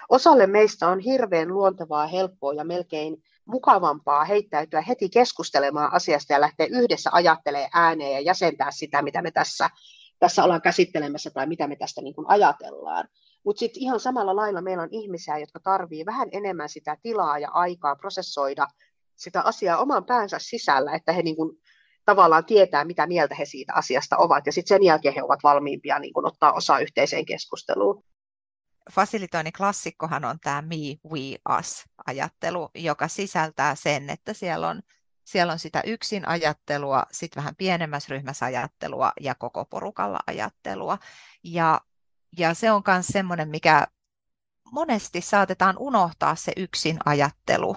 Osalle 0.09 0.47
meistä 0.47 0.89
on 0.89 0.99
hirveän 0.99 1.49
luontevaa, 1.49 2.07
helppoa 2.07 2.55
ja 2.55 2.65
melkein 2.65 3.23
mukavampaa 3.45 4.25
heittäytyä 4.25 4.81
heti 4.81 5.09
keskustelemaan 5.09 5.93
asiasta 5.93 6.33
ja 6.33 6.41
lähteä 6.41 6.67
yhdessä 6.71 7.11
ajattelemaan 7.13 7.71
ääneen 7.75 8.13
ja 8.13 8.21
jäsentää 8.21 8.71
sitä, 8.71 9.03
mitä 9.03 9.23
me 9.23 9.31
tässä, 9.31 9.71
tässä 10.23 10.45
ollaan 10.45 10.63
käsittelemässä 10.63 11.31
tai 11.31 11.47
mitä 11.47 11.67
me 11.67 11.77
tästä 11.77 12.03
niin 12.03 12.15
kuin 12.15 12.27
ajatellaan. 12.29 13.09
Mutta 13.45 13.61
sitten 13.61 13.83
ihan 13.83 14.01
samalla 14.01 14.37
lailla 14.37 14.63
meillä 14.63 14.83
on 14.83 14.89
ihmisiä, 14.93 15.39
jotka 15.39 15.61
tarvii 15.61 16.07
vähän 16.07 16.29
enemmän 16.33 16.69
sitä 16.69 16.97
tilaa 17.03 17.39
ja 17.39 17.51
aikaa 17.51 17.97
prosessoida 17.97 18.67
sitä 19.17 19.41
asiaa 19.41 19.79
oman 19.79 20.05
päänsä 20.05 20.37
sisällä, 20.41 20.93
että 20.93 21.13
he 21.13 21.23
niin 21.23 21.37
kuin 21.37 21.57
tavallaan 22.05 22.45
tietää, 22.45 22.85
mitä 22.85 23.07
mieltä 23.07 23.35
he 23.35 23.45
siitä 23.45 23.73
asiasta 23.75 24.17
ovat, 24.17 24.47
ja 24.47 24.53
sitten 24.53 24.77
sen 24.77 24.83
jälkeen 24.83 25.15
he 25.15 25.23
ovat 25.23 25.43
valmiimpia 25.43 25.99
niin 25.99 26.13
kuin 26.13 26.27
ottaa 26.27 26.53
osaa 26.53 26.79
yhteiseen 26.79 27.25
keskusteluun 27.25 28.05
fasilitoinnin 28.93 29.53
klassikkohan 29.53 30.25
on 30.25 30.39
tämä 30.43 30.63
me, 30.63 30.77
we, 31.11 31.59
us 31.59 31.85
ajattelu, 32.07 32.71
joka 32.75 33.09
sisältää 33.09 33.75
sen, 33.75 34.11
että 34.11 34.33
siellä 34.33 34.69
on, 34.69 34.83
siellä 35.25 35.53
on 35.53 35.59
sitä 35.59 35.83
yksin 35.87 36.29
ajattelua, 36.29 37.03
sitten 37.13 37.41
vähän 37.41 37.57
pienemmässä 37.57 38.07
ryhmässä 38.11 38.47
ajattelua 38.47 39.13
ja 39.21 39.35
koko 39.35 39.65
porukalla 39.65 40.19
ajattelua. 40.27 40.99
Ja, 41.45 41.81
ja 42.39 42.55
se 42.55 42.71
on 42.71 42.83
myös 42.87 43.07
semmoinen, 43.07 43.49
mikä 43.49 43.87
monesti 44.73 45.21
saatetaan 45.21 45.77
unohtaa 45.79 46.37
se 46.37 46.53
yksin 46.57 46.99
ajattelu 47.05 47.77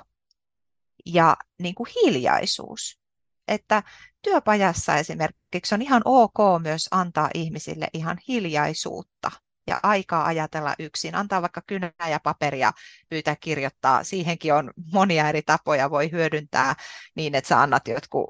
ja 1.05 1.37
niin 1.59 1.75
kuin 1.75 1.89
hiljaisuus. 1.95 2.99
Että 3.47 3.83
työpajassa 4.21 4.97
esimerkiksi 4.97 5.75
on 5.75 5.81
ihan 5.81 6.01
ok 6.05 6.61
myös 6.61 6.87
antaa 6.91 7.29
ihmisille 7.33 7.87
ihan 7.93 8.17
hiljaisuutta 8.27 9.31
ja 9.67 9.79
aikaa 9.83 10.25
ajatella 10.25 10.75
yksin. 10.79 11.15
Antaa 11.15 11.41
vaikka 11.41 11.61
kynää 11.67 12.09
ja 12.09 12.19
paperia, 12.23 12.71
pyytää 13.09 13.35
kirjoittaa. 13.35 14.03
Siihenkin 14.03 14.53
on 14.53 14.71
monia 14.93 15.29
eri 15.29 15.41
tapoja 15.41 15.89
voi 15.89 16.11
hyödyntää 16.11 16.75
niin, 17.15 17.35
että 17.35 17.47
sä 17.47 17.61
annat 17.61 17.87
jotkut 17.87 18.25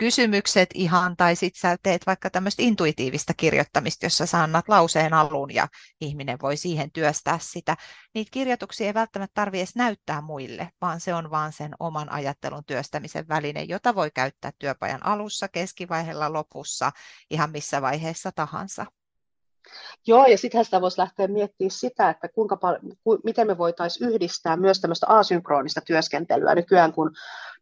kysymykset 0.00 0.68
ihan, 0.74 1.16
tai 1.16 1.36
sitten 1.36 1.60
sä 1.60 1.76
teet 1.82 2.06
vaikka 2.06 2.30
tämmöistä 2.30 2.62
intuitiivista 2.62 3.34
kirjoittamista, 3.36 4.06
jossa 4.06 4.26
sä 4.26 4.42
annat 4.42 4.68
lauseen 4.68 5.14
alun 5.14 5.54
ja 5.54 5.68
ihminen 6.00 6.38
voi 6.42 6.56
siihen 6.56 6.92
työstää 6.92 7.38
sitä. 7.42 7.76
Niitä 8.14 8.30
kirjoituksia 8.30 8.86
ei 8.86 8.94
välttämättä 8.94 9.34
tarvitse 9.34 9.60
edes 9.60 9.76
näyttää 9.76 10.20
muille, 10.20 10.70
vaan 10.80 11.00
se 11.00 11.14
on 11.14 11.30
vaan 11.30 11.52
sen 11.52 11.72
oman 11.80 12.12
ajattelun 12.12 12.64
työstämisen 12.64 13.28
väline, 13.28 13.62
jota 13.62 13.94
voi 13.94 14.10
käyttää 14.10 14.52
työpajan 14.58 15.06
alussa, 15.06 15.48
keskivaiheella, 15.48 16.32
lopussa, 16.32 16.92
ihan 17.30 17.50
missä 17.50 17.82
vaiheessa 17.82 18.32
tahansa. 18.32 18.86
Joo, 20.06 20.26
ja 20.26 20.38
sittenhän 20.38 20.64
sitä 20.64 20.80
voisi 20.80 20.98
lähteä 20.98 21.28
miettimään 21.28 21.70
sitä, 21.70 22.10
että 22.10 22.28
kuinka 22.28 22.56
paljon, 22.56 22.82
ku, 23.04 23.18
miten 23.24 23.46
me 23.46 23.58
voitaisiin 23.58 24.10
yhdistää 24.10 24.56
myös 24.56 24.80
tämmöistä 24.80 25.06
asynkronista 25.08 25.80
työskentelyä 25.80 26.54
nykyään, 26.54 26.92
kun 26.92 27.10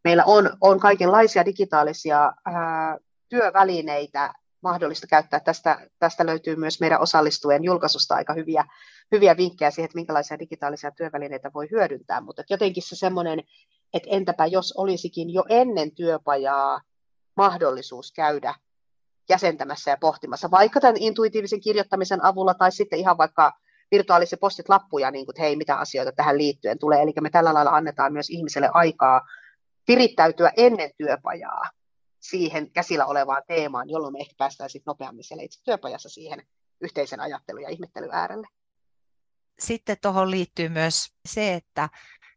meillä 0.05 0.25
on, 0.25 0.51
on 0.61 0.81
kaikenlaisia 0.81 1.45
digitaalisia 1.45 2.33
ää, 2.45 2.99
työvälineitä 3.29 4.35
mahdollista 4.61 5.07
käyttää. 5.07 5.41
Tästä, 5.41 5.89
tästä 5.99 6.27
löytyy 6.27 6.57
myös 6.57 6.81
meidän 6.81 7.01
osallistujien 7.01 7.65
julkaisusta 7.65 8.15
aika 8.15 8.33
hyviä, 8.33 8.65
hyviä 9.13 9.37
vinkkejä 9.37 9.71
siihen, 9.71 9.85
että 9.85 9.99
minkälaisia 9.99 10.39
digitaalisia 10.39 10.91
työvälineitä 10.91 11.51
voi 11.55 11.69
hyödyntää, 11.71 12.21
mutta 12.21 12.43
jotenkin 12.51 12.83
se 12.83 12.97
semmoinen, 12.97 13.43
että 13.95 14.09
entäpä 14.13 14.47
jos 14.47 14.75
olisikin 14.77 15.35
jo 15.35 15.45
ennen 15.49 15.95
työpajaa 15.95 16.81
mahdollisuus 17.37 18.13
käydä 18.13 18.55
jäsentämässä 19.29 19.91
ja 19.91 19.97
pohtimassa, 20.01 20.51
vaikka 20.51 20.81
tämän 20.81 20.97
intuitiivisen 20.97 21.61
kirjoittamisen 21.61 22.25
avulla 22.25 22.55
tai 22.55 22.73
sitten 22.73 22.99
ihan 22.99 23.19
vaikka 23.19 23.53
virtuaaliset 23.91 24.41
postit 24.41 24.69
lappuja, 24.69 25.11
niin 25.11 25.27
kuin, 25.27 25.33
että 25.33 25.43
hei, 25.43 25.57
mitä 25.57 25.77
asioita 25.77 26.13
tähän 26.13 26.39
liittyen 26.39 26.79
tulee. 26.79 27.03
Eli 27.03 27.13
me 27.21 27.31
tällä 27.31 27.55
lailla 27.55 27.71
annetaan 27.71 28.13
myös 28.13 28.31
ihmiselle 28.31 28.71
aikaa 28.73 29.21
virittäytyä 29.89 30.53
ennen 30.57 30.91
työpajaa 30.97 31.63
siihen 32.21 32.71
käsillä 32.71 33.07
olevaan 33.07 33.43
teemaan, 33.47 33.91
jolloin 33.91 34.13
me 34.13 34.19
ehkä 34.19 34.35
päästään 34.39 34.71
sitten 34.71 34.91
nopeammin 34.91 35.25
siellä 35.25 35.43
itse 35.43 35.63
työpajassa 35.65 36.09
siihen 36.09 36.47
yhteisen 36.81 37.21
ajattelun 37.21 37.63
ja 37.63 37.69
ihmettelyn 37.69 38.11
äärelle. 38.15 38.49
Sitten 39.59 39.97
tuohon 40.03 40.31
liittyy 40.31 40.69
myös 40.69 41.13
se, 41.29 41.55
että 41.55 41.89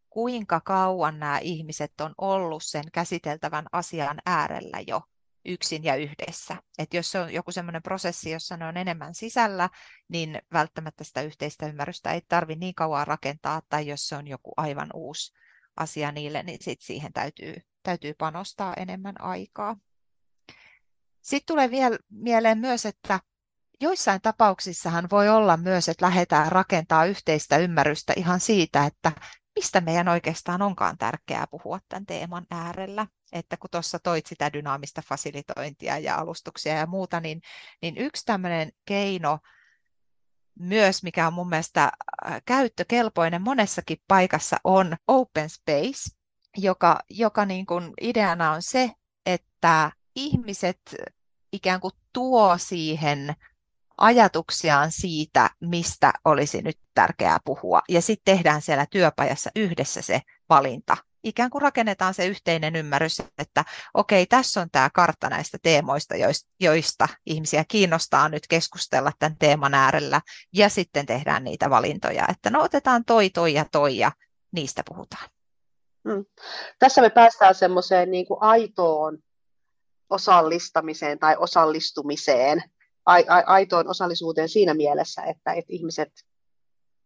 kuinka 0.10 0.62
kauan 0.66 1.20
nämä 1.20 1.40
ihmiset 1.40 2.02
on 2.02 2.14
ollut 2.18 2.64
sen 2.66 2.84
käsiteltävän 2.94 3.66
asian 3.72 4.18
äärellä 4.26 4.80
jo 4.88 5.02
yksin 5.46 5.84
ja 5.84 5.96
yhdessä. 5.96 6.58
Et 6.80 6.94
jos 6.94 7.12
se 7.12 7.20
on 7.20 7.34
joku 7.34 7.52
sellainen 7.52 7.84
prosessi, 7.84 8.32
jossa 8.32 8.58
ne 8.58 8.68
on 8.68 8.78
enemmän 8.78 9.16
sisällä, 9.16 9.70
niin 10.08 10.42
välttämättä 10.54 11.04
sitä 11.04 11.22
yhteistä 11.22 11.68
ymmärrystä 11.68 12.12
ei 12.12 12.22
tarvitse 12.30 12.60
niin 12.60 12.76
kauan 12.76 13.08
rakentaa, 13.08 13.62
tai 13.70 13.88
jos 13.88 14.08
se 14.08 14.16
on 14.16 14.28
joku 14.28 14.54
aivan 14.58 14.90
uusi 14.94 15.34
asia 15.78 16.12
niille, 16.12 16.44
niin 16.44 16.58
sit 16.62 16.82
siihen 16.82 17.14
täytyy, 17.14 17.56
täytyy 17.84 18.14
panostaa 18.14 18.74
enemmän 18.74 19.22
aikaa. 19.22 19.78
Sitten 21.22 21.54
tulee 21.54 21.72
vielä 21.72 21.98
mieleen 22.10 22.58
myös, 22.58 22.86
että 22.86 23.20
joissain 23.82 24.22
tapauksissahan 24.22 25.08
voi 25.12 25.30
olla 25.30 25.58
myös, 25.58 25.90
että 25.90 26.06
lähdetään 26.06 26.52
rakentaa 26.52 27.06
yhteistä 27.06 27.58
ymmärrystä 27.58 28.14
ihan 28.18 28.40
siitä, 28.40 28.86
että 28.86 29.12
mistä 29.56 29.82
meidän 29.82 30.08
oikeastaan 30.08 30.62
onkaan 30.62 30.98
tärkeää 30.98 31.48
puhua 31.48 31.80
tämän 31.90 32.06
teeman 32.06 32.46
äärellä. 32.52 33.08
Että 33.32 33.58
kun 33.58 33.70
tuossa 33.70 34.00
toit 34.00 34.26
sitä 34.26 34.54
dynaamista 34.54 35.02
fasilitointia 35.02 35.98
ja 35.98 36.16
alustuksia 36.16 36.74
ja 36.74 36.86
muuta, 36.88 37.20
niin, 37.20 37.42
niin 37.82 37.98
yksi 37.98 38.26
tämmöinen 38.26 38.72
keino 38.86 39.40
myös, 40.60 41.04
mikä 41.04 41.28
on 41.28 41.34
mun 41.34 41.50
mielestä 41.50 41.84
äh, 42.26 42.42
käyttökelpoinen 42.46 43.42
monessakin 43.42 43.98
paikassa, 44.08 44.58
on 44.64 44.96
open 45.08 45.50
space, 45.50 46.16
joka, 46.58 47.00
joka 47.10 47.46
niin 47.46 47.66
kuin 47.66 47.94
ideana 48.02 48.52
on 48.52 48.62
se, 48.62 48.92
että 49.26 49.92
ihmiset 50.16 50.96
ikään 51.52 51.82
kuin 51.82 51.94
tuo 52.14 52.58
siihen 52.58 53.36
ajatuksiaan 53.98 54.92
siitä, 54.92 55.50
mistä 55.60 56.14
olisi 56.26 56.62
nyt 56.62 56.78
tärkeää 56.94 57.38
puhua. 57.46 57.82
Ja 57.90 58.02
sitten 58.02 58.36
tehdään 58.36 58.62
siellä 58.62 58.86
työpajassa 58.92 59.50
yhdessä 59.56 60.02
se 60.02 60.22
valinta. 60.50 60.98
Ikään 61.24 61.50
kuin 61.50 61.62
rakennetaan 61.62 62.14
se 62.14 62.26
yhteinen 62.26 62.76
ymmärrys, 62.76 63.22
että 63.38 63.66
okei, 63.94 64.26
tässä 64.26 64.62
on 64.62 64.68
tämä 64.72 64.90
kartta 64.94 65.30
näistä 65.30 65.58
teemoista, 65.64 66.16
joista 66.60 67.08
ihmisiä 67.26 67.66
kiinnostaa 67.68 68.30
nyt 68.30 68.48
keskustella 68.48 69.12
tämän 69.20 69.38
teeman 69.38 69.74
äärellä, 69.74 70.22
ja 70.54 70.70
sitten 70.70 71.06
tehdään 71.06 71.44
niitä 71.44 71.70
valintoja, 71.70 72.26
että 72.30 72.50
no 72.50 72.62
otetaan 72.62 73.06
toi, 73.06 73.30
toi 73.30 73.54
ja 73.54 73.66
toi, 73.72 73.98
ja 73.98 74.12
niistä 74.52 74.84
puhutaan. 74.90 75.30
Hmm. 76.10 76.26
Tässä 76.80 77.02
me 77.02 77.10
päästään 77.10 77.56
semmoiseen 77.56 78.12
niin 78.12 78.26
kuin 78.26 78.38
aitoon 78.42 79.18
osallistamiseen 80.10 81.20
tai 81.20 81.36
osallistumiseen, 81.40 82.64
aitoon 83.46 83.88
osallisuuteen 83.88 84.50
siinä 84.50 84.74
mielessä, 84.74 85.22
että, 85.24 85.54
että 85.54 85.74
ihmiset, 85.74 86.12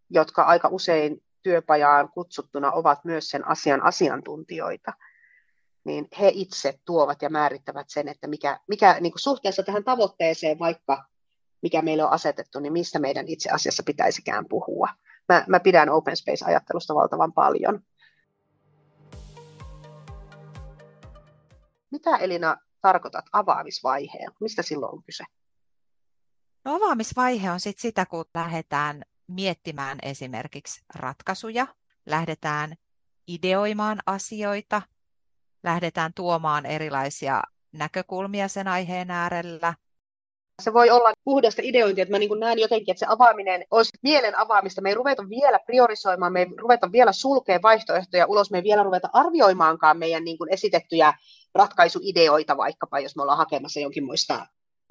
jotka 0.09 0.43
aika 0.43 0.67
usein 0.67 1.23
työpajaan 1.43 2.09
kutsuttuna 2.09 2.71
ovat 2.71 3.05
myös 3.05 3.29
sen 3.29 3.47
asian 3.47 3.83
asiantuntijoita, 3.83 4.93
niin 5.83 6.07
he 6.19 6.31
itse 6.33 6.79
tuovat 6.85 7.21
ja 7.21 7.29
määrittävät 7.29 7.85
sen, 7.89 8.07
että 8.07 8.27
mikä, 8.27 8.59
mikä 8.67 8.97
niin 8.99 9.11
kuin 9.11 9.21
suhteessa 9.21 9.63
tähän 9.63 9.83
tavoitteeseen 9.83 10.59
vaikka, 10.59 11.03
mikä 11.61 11.81
meille 11.81 12.03
on 12.03 12.11
asetettu, 12.11 12.59
niin 12.59 12.73
mistä 12.73 12.99
meidän 12.99 13.27
itse 13.27 13.49
asiassa 13.49 13.83
pitäisikään 13.85 14.45
puhua. 14.49 14.87
Mä, 15.29 15.45
mä 15.47 15.59
pidän 15.59 15.89
open 15.89 16.17
space-ajattelusta 16.17 16.95
valtavan 16.95 17.33
paljon. 17.33 17.79
Mitä 21.91 22.17
Elina 22.17 22.57
tarkoitat 22.81 23.25
avaamisvaiheen? 23.33 24.31
Mistä 24.39 24.61
silloin 24.61 24.93
on 24.93 25.03
kyse? 25.03 25.23
No, 26.65 26.75
avaamisvaihe 26.75 27.51
on 27.51 27.59
sit 27.59 27.79
sitä, 27.79 28.05
kun 28.05 28.25
lähdetään 28.33 29.03
miettimään 29.27 29.97
esimerkiksi 30.01 30.81
ratkaisuja, 30.95 31.67
lähdetään 32.05 32.75
ideoimaan 33.27 33.99
asioita, 34.05 34.81
lähdetään 35.63 36.11
tuomaan 36.15 36.65
erilaisia 36.65 37.41
näkökulmia 37.71 38.47
sen 38.47 38.67
aiheen 38.67 39.11
äärellä. 39.11 39.73
Se 40.61 40.73
voi 40.73 40.89
olla 40.89 41.13
puhdasta 41.23 41.61
ideointia, 41.65 42.01
että 42.01 42.11
mä 42.11 42.19
niin 42.19 42.39
näen 42.39 42.59
jotenkin, 42.59 42.91
että 42.91 42.99
se 42.99 43.05
avaaminen 43.09 43.65
olisi 43.71 43.97
mielen 44.03 44.37
avaamista. 44.37 44.81
Me 44.81 44.89
ei 44.89 44.95
ruveta 44.95 45.29
vielä 45.29 45.59
priorisoimaan, 45.65 46.33
me 46.33 46.39
ei 46.39 46.47
ruveta 46.57 46.91
vielä 46.91 47.11
sulkea 47.11 47.59
vaihtoehtoja 47.61 48.25
ulos, 48.25 48.51
me 48.51 48.57
ei 48.57 48.63
vielä 48.63 48.83
ruveta 48.83 49.09
arvioimaankaan 49.13 49.97
meidän 49.97 50.23
niin 50.23 50.37
kuin 50.37 50.53
esitettyjä 50.53 51.13
ratkaisuideoita 51.55 52.57
vaikkapa, 52.57 52.99
jos 52.99 53.15
me 53.15 53.21
ollaan 53.21 53.37
hakemassa 53.37 53.79
jonkinmoista 53.79 54.47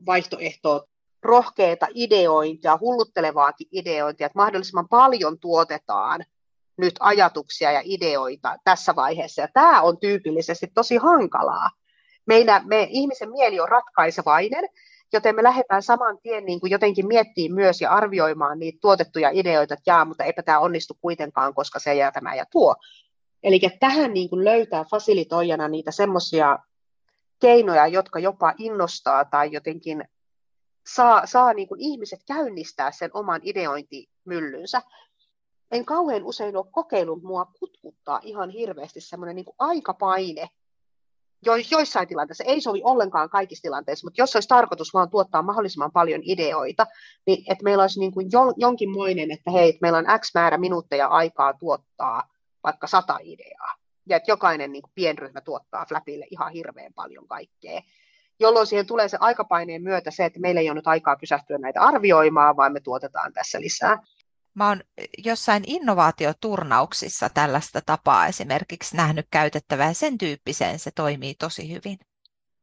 vaihtoehtoa 0.06 0.93
rohkeita 1.24 1.86
ideointia, 1.94 2.78
hulluttelevaakin 2.80 3.68
ideointia, 3.72 4.26
että 4.26 4.38
mahdollisimman 4.38 4.88
paljon 4.88 5.38
tuotetaan 5.38 6.24
nyt 6.76 6.94
ajatuksia 7.00 7.72
ja 7.72 7.80
ideoita 7.84 8.56
tässä 8.64 8.96
vaiheessa. 8.96 9.42
Ja 9.42 9.48
tämä 9.54 9.82
on 9.82 9.98
tyypillisesti 9.98 10.66
tosi 10.74 10.96
hankalaa. 10.96 11.70
Meidän, 12.26 12.68
me, 12.68 12.86
ihmisen 12.90 13.30
mieli 13.30 13.60
on 13.60 13.68
ratkaisevainen, 13.68 14.64
joten 15.12 15.34
me 15.34 15.42
lähdetään 15.42 15.82
saman 15.82 16.18
tien 16.22 16.44
niin 16.44 16.60
kuin 16.60 16.70
jotenkin 16.70 17.06
miettimään 17.06 17.54
myös 17.54 17.80
ja 17.80 17.90
arvioimaan 17.90 18.58
niitä 18.58 18.78
tuotettuja 18.80 19.30
ideoita, 19.32 19.74
että 19.74 19.90
jaa, 19.90 20.04
mutta 20.04 20.24
eipä 20.24 20.42
tämä 20.42 20.58
onnistu 20.58 20.94
kuitenkaan, 21.00 21.54
koska 21.54 21.78
se 21.78 21.94
jää 21.94 22.12
tämä 22.12 22.34
ja 22.34 22.44
tuo. 22.50 22.76
Eli 23.42 23.60
tähän 23.80 24.14
niin 24.14 24.30
kuin 24.30 24.44
löytää 24.44 24.84
fasilitoijana 24.90 25.68
niitä 25.68 25.90
semmoisia 25.90 26.58
keinoja, 27.40 27.86
jotka 27.86 28.18
jopa 28.18 28.54
innostaa 28.58 29.24
tai 29.24 29.52
jotenkin 29.52 30.04
saa, 30.86 31.26
saa 31.26 31.52
niin 31.52 31.68
kuin 31.68 31.80
ihmiset 31.80 32.20
käynnistää 32.26 32.90
sen 32.90 33.10
oman 33.14 33.40
ideointimyllynsä. 33.44 34.82
En 35.70 35.84
kauhean 35.84 36.24
usein 36.24 36.56
ole 36.56 36.66
kokeillut 36.70 37.22
mua 37.22 37.44
kutkuttaa 37.44 38.20
ihan 38.22 38.50
hirveästi 38.50 39.00
semmoinen 39.00 39.36
niin 39.36 39.46
aikapaine, 39.58 40.48
jo, 41.46 41.52
joissain 41.70 42.08
tilanteissa, 42.08 42.44
ei 42.44 42.60
sovi 42.60 42.80
ollenkaan 42.84 43.30
kaikissa 43.30 43.62
tilanteissa, 43.62 44.06
mutta 44.06 44.20
jos 44.20 44.36
olisi 44.36 44.48
tarkoitus 44.48 44.94
vaan 44.94 45.10
tuottaa 45.10 45.42
mahdollisimman 45.42 45.92
paljon 45.92 46.20
ideoita, 46.24 46.86
niin 47.26 47.52
että 47.52 47.64
meillä 47.64 47.82
olisi 47.82 48.00
niin 48.00 48.12
kuin 48.12 48.28
jonkinmoinen, 48.56 49.30
että 49.30 49.50
hei, 49.50 49.68
että 49.68 49.78
meillä 49.82 49.98
on 49.98 50.20
X 50.20 50.30
määrä 50.34 50.58
minuutteja 50.58 51.06
aikaa 51.06 51.54
tuottaa 51.54 52.22
vaikka 52.64 52.86
sata 52.86 53.18
ideaa, 53.22 53.74
ja 54.08 54.16
että 54.16 54.30
jokainen 54.30 54.72
niin 54.72 54.82
kuin 54.82 54.92
pienryhmä 54.94 55.40
tuottaa 55.40 55.86
Flapille 55.88 56.26
ihan 56.30 56.52
hirveän 56.52 56.94
paljon 56.94 57.28
kaikkea, 57.28 57.82
jolloin 58.40 58.66
siihen 58.66 58.86
tulee 58.86 59.08
se 59.08 59.16
aikapaineen 59.20 59.82
myötä 59.82 60.10
se, 60.10 60.24
että 60.24 60.40
meillä 60.40 60.60
ei 60.60 60.68
ole 60.68 60.74
nyt 60.74 60.86
aikaa 60.86 61.16
pysähtyä 61.16 61.58
näitä 61.58 61.80
arvioimaan, 61.80 62.56
vaan 62.56 62.72
me 62.72 62.80
tuotetaan 62.80 63.32
tässä 63.32 63.60
lisää. 63.60 63.98
Mä 64.54 64.68
oon 64.68 64.80
jossain 65.24 65.62
innovaatioturnauksissa 65.66 67.28
tällaista 67.28 67.80
tapaa 67.86 68.26
esimerkiksi 68.26 68.96
nähnyt 68.96 69.26
käytettävää, 69.30 69.92
sen 69.92 70.18
tyyppiseen 70.18 70.78
se 70.78 70.90
toimii 70.90 71.34
tosi 71.34 71.72
hyvin. 71.72 71.98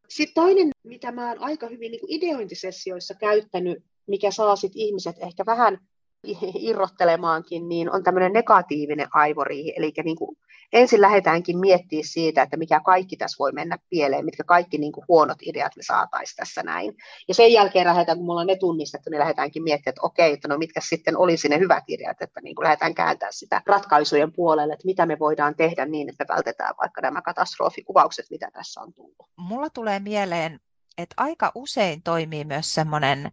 Sitten 0.07 0.43
toinen, 0.43 0.69
mitä 0.83 1.11
mä 1.11 1.29
oon 1.29 1.39
aika 1.39 1.67
hyvin 1.67 1.91
niin 1.91 2.05
ideointisessioissa 2.07 3.13
käyttänyt, 3.13 3.83
mikä 4.07 4.31
saa 4.31 4.55
sit 4.55 4.71
ihmiset 4.75 5.15
ehkä 5.19 5.45
vähän 5.45 5.77
irrottelemaankin, 6.69 7.69
niin 7.69 7.91
on 7.91 8.03
tämmöinen 8.03 8.33
negatiivinen 8.33 9.07
aivoriihi. 9.13 9.73
Eli 9.75 9.93
niin 10.03 10.17
kuin 10.17 10.37
ensin 10.73 11.01
lähdetäänkin 11.01 11.59
miettimään 11.59 12.07
siitä, 12.07 12.41
että 12.41 12.57
mikä 12.57 12.79
kaikki 12.79 13.17
tässä 13.17 13.35
voi 13.39 13.51
mennä 13.51 13.77
pieleen, 13.89 14.25
mitkä 14.25 14.43
kaikki 14.43 14.77
niin 14.77 14.91
kuin 14.91 15.05
huonot 15.07 15.37
ideat 15.41 15.75
me 15.75 15.83
saataisiin 15.83 16.35
tässä 16.35 16.63
näin. 16.63 16.93
Ja 17.27 17.33
sen 17.33 17.53
jälkeen 17.53 17.87
lähdetään, 17.87 18.17
kun 18.17 18.25
mulla 18.25 18.41
on 18.41 18.47
ne 18.47 18.55
tunnistettu, 18.55 19.09
niin 19.09 19.19
lähdetäänkin 19.19 19.63
miettimään, 19.63 19.91
että 19.91 20.05
okei, 20.05 20.33
että 20.33 20.47
no 20.47 20.57
mitkä 20.57 20.81
sitten 20.83 21.17
olisi 21.17 21.49
ne 21.49 21.59
hyvät 21.59 21.83
ideat, 21.87 22.21
että 22.21 22.41
niin 22.41 22.55
kuin 22.55 22.63
lähdetään 22.63 22.95
kääntämään 22.95 23.33
sitä 23.33 23.61
ratkaisujen 23.65 24.33
puolelle, 24.33 24.73
että 24.73 24.85
mitä 24.85 25.05
me 25.05 25.19
voidaan 25.19 25.55
tehdä 25.55 25.85
niin, 25.85 26.09
että 26.09 26.25
vältetään 26.29 26.75
vaikka 26.81 27.01
nämä 27.01 27.21
katastrofikuvaukset, 27.21 28.25
mitä 28.29 28.51
tässä 28.53 28.81
on 28.81 28.93
tullut. 28.93 29.15
Mulla 29.37 29.69
tulee 29.69 29.99
mieleen, 29.99 30.59
että 30.97 31.13
aika 31.17 31.51
usein 31.55 32.03
toimii 32.03 32.45
myös 32.45 32.73
semmoinen 32.73 33.31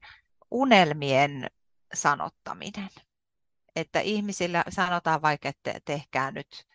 unelmien 0.50 1.46
sanottaminen. 1.94 2.88
Että 3.76 4.00
ihmisillä 4.00 4.64
sanotaan 4.68 5.22
vaikka, 5.22 5.48
että 5.48 5.80
tehkää 5.84 6.30
nyt 6.30 6.66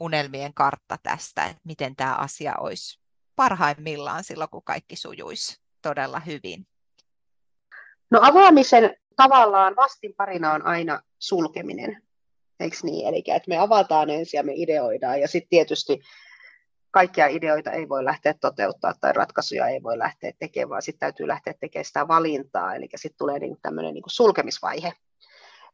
unelmien 0.00 0.54
kartta 0.54 0.96
tästä, 1.02 1.44
että 1.44 1.60
miten 1.64 1.96
tämä 1.96 2.14
asia 2.14 2.54
olisi 2.60 3.00
parhaimmillaan 3.36 4.24
silloin, 4.24 4.50
kun 4.50 4.62
kaikki 4.64 4.96
sujuisi 4.96 5.60
todella 5.82 6.20
hyvin. 6.20 6.66
No 8.10 8.20
avaamisen 8.22 8.96
tavallaan 9.16 9.76
vastinparina 9.76 10.52
on 10.52 10.66
aina 10.66 11.02
sulkeminen, 11.18 12.02
eikö 12.60 12.76
niin? 12.82 13.08
Eli 13.08 13.22
että 13.26 13.48
me 13.48 13.58
avataan 13.58 14.10
ensin 14.10 14.38
ja 14.38 14.44
me 14.44 14.52
ideoidaan 14.54 15.20
ja 15.20 15.28
sitten 15.28 15.48
tietysti 15.48 16.00
kaikkia 16.90 17.26
ideoita 17.26 17.70
ei 17.70 17.88
voi 17.88 18.04
lähteä 18.04 18.34
toteuttaa 18.34 18.94
tai 19.00 19.12
ratkaisuja 19.12 19.66
ei 19.66 19.82
voi 19.82 19.98
lähteä 19.98 20.32
tekemään, 20.38 20.68
vaan 20.68 20.82
sitten 20.82 21.00
täytyy 21.00 21.28
lähteä 21.28 21.54
tekemään 21.60 21.84
sitä 21.84 22.08
valintaa. 22.08 22.74
Eli 22.74 22.88
sitten 22.96 23.18
tulee 23.18 23.38
niin 23.38 23.56
tämmöinen 23.62 23.94
niin 23.94 24.04
sulkemisvaihe, 24.06 24.92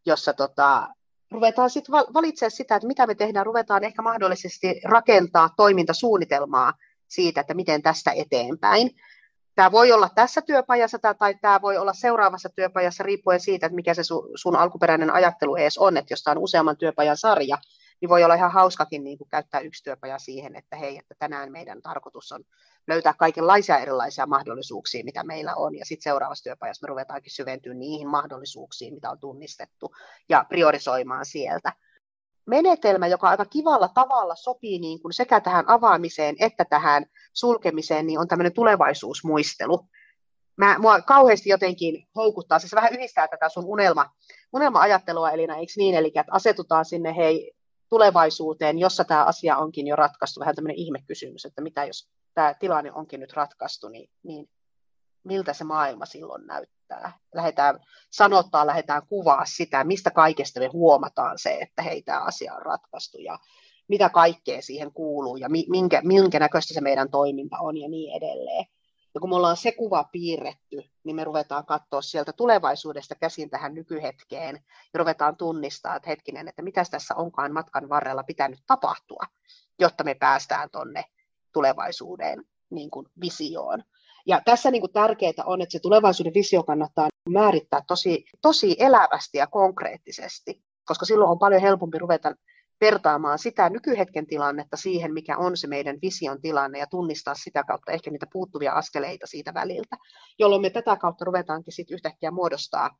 jossa 0.06 0.32
tota, 0.32 0.88
ruvetaan 1.30 1.70
sitten 1.70 1.92
valitsemaan 1.92 2.50
sitä, 2.50 2.76
että 2.76 2.86
mitä 2.86 3.06
me 3.06 3.14
tehdään, 3.14 3.46
ruvetaan 3.46 3.84
ehkä 3.84 4.02
mahdollisesti 4.02 4.80
rakentaa 4.84 5.50
toimintasuunnitelmaa 5.56 6.72
siitä, 7.08 7.40
että 7.40 7.54
miten 7.54 7.82
tästä 7.82 8.10
eteenpäin. 8.10 8.90
Tämä 9.54 9.72
voi 9.72 9.92
olla 9.92 10.08
tässä 10.14 10.42
työpajassa 10.42 10.98
tai 11.18 11.34
tämä 11.34 11.62
voi 11.62 11.76
olla 11.78 11.92
seuraavassa 11.92 12.48
työpajassa 12.48 13.04
riippuen 13.04 13.40
siitä, 13.40 13.66
että 13.66 13.74
mikä 13.74 13.94
se 13.94 14.02
sun 14.34 14.56
alkuperäinen 14.56 15.10
ajattelu 15.10 15.56
edes 15.56 15.78
on, 15.78 15.96
että 15.96 16.12
jos 16.12 16.22
tämä 16.22 16.32
on 16.32 16.42
useamman 16.42 16.76
työpajan 16.76 17.16
sarja, 17.16 17.58
niin 18.00 18.08
voi 18.08 18.24
olla 18.24 18.34
ihan 18.34 18.52
hauskakin 18.52 19.04
niin 19.04 19.18
kuin 19.18 19.28
käyttää 19.28 19.60
yksi 19.60 19.84
työpaja 19.84 20.18
siihen, 20.18 20.56
että 20.56 20.76
hei, 20.76 20.98
että 20.98 21.14
tänään 21.18 21.52
meidän 21.52 21.82
tarkoitus 21.82 22.32
on 22.32 22.44
löytää 22.86 23.14
kaikenlaisia 23.14 23.78
erilaisia 23.78 24.26
mahdollisuuksia, 24.26 25.04
mitä 25.04 25.24
meillä 25.24 25.54
on, 25.54 25.74
ja 25.78 25.84
sitten 25.84 26.02
seuraavassa 26.02 26.44
työpajassa 26.44 26.86
me 26.86 26.88
ruvetaankin 26.88 27.32
syventyä 27.32 27.74
niihin 27.74 28.08
mahdollisuuksiin, 28.08 28.94
mitä 28.94 29.10
on 29.10 29.18
tunnistettu, 29.20 29.94
ja 30.28 30.44
priorisoimaan 30.48 31.26
sieltä. 31.26 31.72
Menetelmä, 32.46 33.06
joka 33.06 33.28
aika 33.28 33.44
kivalla 33.44 33.88
tavalla 33.88 34.34
sopii 34.34 34.78
niin 34.78 35.02
kuin 35.02 35.12
sekä 35.12 35.40
tähän 35.40 35.64
avaamiseen 35.68 36.36
että 36.40 36.64
tähän 36.64 37.06
sulkemiseen, 37.32 38.06
niin 38.06 38.18
on 38.18 38.28
tämmöinen 38.28 38.52
tulevaisuusmuistelu. 38.52 39.86
Mä, 40.56 40.78
mua 40.78 41.00
kauheasti 41.00 41.48
jotenkin 41.48 42.08
houkuttaa, 42.14 42.58
siis 42.58 42.74
vähän 42.74 42.92
yhdistää 42.92 43.28
tätä 43.28 43.48
sun 43.48 43.64
unelma, 43.64 44.10
unelma-ajattelua, 44.52 45.30
Elina, 45.30 45.56
eikö 45.56 45.72
niin? 45.76 45.94
Eli 45.94 46.12
että 46.14 46.32
asetutaan 46.32 46.84
sinne, 46.84 47.16
hei, 47.16 47.52
tulevaisuuteen, 47.88 48.78
jossa 48.78 49.04
tämä 49.04 49.24
asia 49.24 49.56
onkin 49.56 49.86
jo 49.86 49.96
ratkaistu, 49.96 50.40
vähän 50.40 50.54
tämmöinen 50.54 50.76
ihmekysymys, 50.76 51.44
että 51.44 51.62
mitä 51.62 51.84
jos 51.84 52.08
tämä 52.34 52.54
tilanne 52.54 52.92
onkin 52.92 53.20
nyt 53.20 53.32
ratkaistu, 53.32 53.88
niin, 53.88 54.10
niin 54.22 54.48
miltä 55.24 55.52
se 55.52 55.64
maailma 55.64 56.06
silloin 56.06 56.46
näyttää. 56.46 57.12
Lähdetään 57.34 57.80
sanottaa, 58.10 58.66
lähdetään 58.66 59.02
kuvaa 59.08 59.44
sitä, 59.44 59.84
mistä 59.84 60.10
kaikesta 60.10 60.60
me 60.60 60.66
huomataan 60.66 61.38
se, 61.38 61.58
että 61.60 61.82
hei, 61.82 62.02
tämä 62.02 62.20
asia 62.20 62.54
on 62.54 62.62
ratkaistu 62.62 63.18
ja 63.18 63.38
mitä 63.88 64.08
kaikkea 64.08 64.62
siihen 64.62 64.92
kuuluu 64.92 65.36
ja 65.36 65.48
minkä, 65.48 66.00
minkä 66.04 66.38
näköistä 66.38 66.74
se 66.74 66.80
meidän 66.80 67.10
toiminta 67.10 67.56
on 67.60 67.76
ja 67.76 67.88
niin 67.88 68.16
edelleen. 68.16 68.66
Ja 69.14 69.20
kun 69.20 69.30
me 69.30 69.36
ollaan 69.36 69.56
se 69.56 69.72
kuva 69.72 70.04
piirretty, 70.12 70.82
niin 71.06 71.16
me 71.16 71.24
ruvetaan 71.24 71.66
katsoa 71.66 72.02
sieltä 72.02 72.32
tulevaisuudesta 72.32 73.14
käsin 73.14 73.50
tähän 73.50 73.74
nykyhetkeen 73.74 74.54
ja 74.94 74.98
ruvetaan 74.98 75.36
tunnistaa, 75.36 75.96
että 75.96 76.10
hetkinen, 76.10 76.48
että 76.48 76.62
mitä 76.62 76.84
tässä 76.90 77.14
onkaan 77.14 77.52
matkan 77.52 77.88
varrella 77.88 78.22
pitänyt 78.22 78.58
tapahtua, 78.66 79.22
jotta 79.78 80.04
me 80.04 80.14
päästään 80.14 80.70
tuonne 80.70 81.04
tulevaisuuden 81.52 82.44
niin 82.70 82.90
kuin 82.90 83.06
visioon. 83.20 83.82
Ja 84.26 84.40
tässä 84.44 84.70
niin 84.70 84.82
kuin 84.82 84.92
tärkeää 84.92 85.44
on, 85.44 85.62
että 85.62 85.72
se 85.72 85.78
tulevaisuuden 85.78 86.34
visio 86.34 86.62
kannattaa 86.62 87.08
määrittää 87.28 87.82
tosi, 87.88 88.24
tosi 88.42 88.76
elävästi 88.78 89.38
ja 89.38 89.46
konkreettisesti, 89.46 90.62
koska 90.84 91.04
silloin 91.04 91.30
on 91.30 91.38
paljon 91.38 91.62
helpompi 91.62 91.98
ruveta 91.98 92.34
vertaamaan 92.80 93.38
sitä 93.38 93.70
nykyhetken 93.70 94.26
tilannetta 94.26 94.76
siihen, 94.76 95.12
mikä 95.12 95.36
on 95.36 95.56
se 95.56 95.66
meidän 95.66 95.98
vision 96.02 96.40
tilanne 96.40 96.78
ja 96.78 96.86
tunnistaa 96.86 97.34
sitä 97.34 97.64
kautta 97.64 97.92
ehkä 97.92 98.10
niitä 98.10 98.26
puuttuvia 98.32 98.72
askeleita 98.72 99.26
siitä 99.26 99.54
väliltä, 99.54 99.96
jolloin 100.38 100.62
me 100.62 100.70
tätä 100.70 100.96
kautta 100.96 101.24
ruvetaankin 101.24 101.72
sitten 101.72 101.94
yhtäkkiä 101.94 102.30
muodostaa 102.30 102.90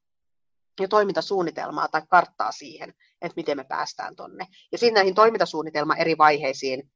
jo 0.81 0.89
toimintasuunnitelmaa 0.89 1.89
tai 1.89 2.03
karttaa 2.09 2.53
siihen, 2.53 2.95
että 3.23 3.37
miten 3.37 3.57
me 3.57 3.65
päästään 3.65 4.17
tonne. 4.17 4.47
Ja 4.73 4.79
siinä 4.79 4.95
näihin 4.95 5.15
toimintasuunnitelman 5.15 5.99
eri 5.99 6.19
vaiheisiin 6.19 6.91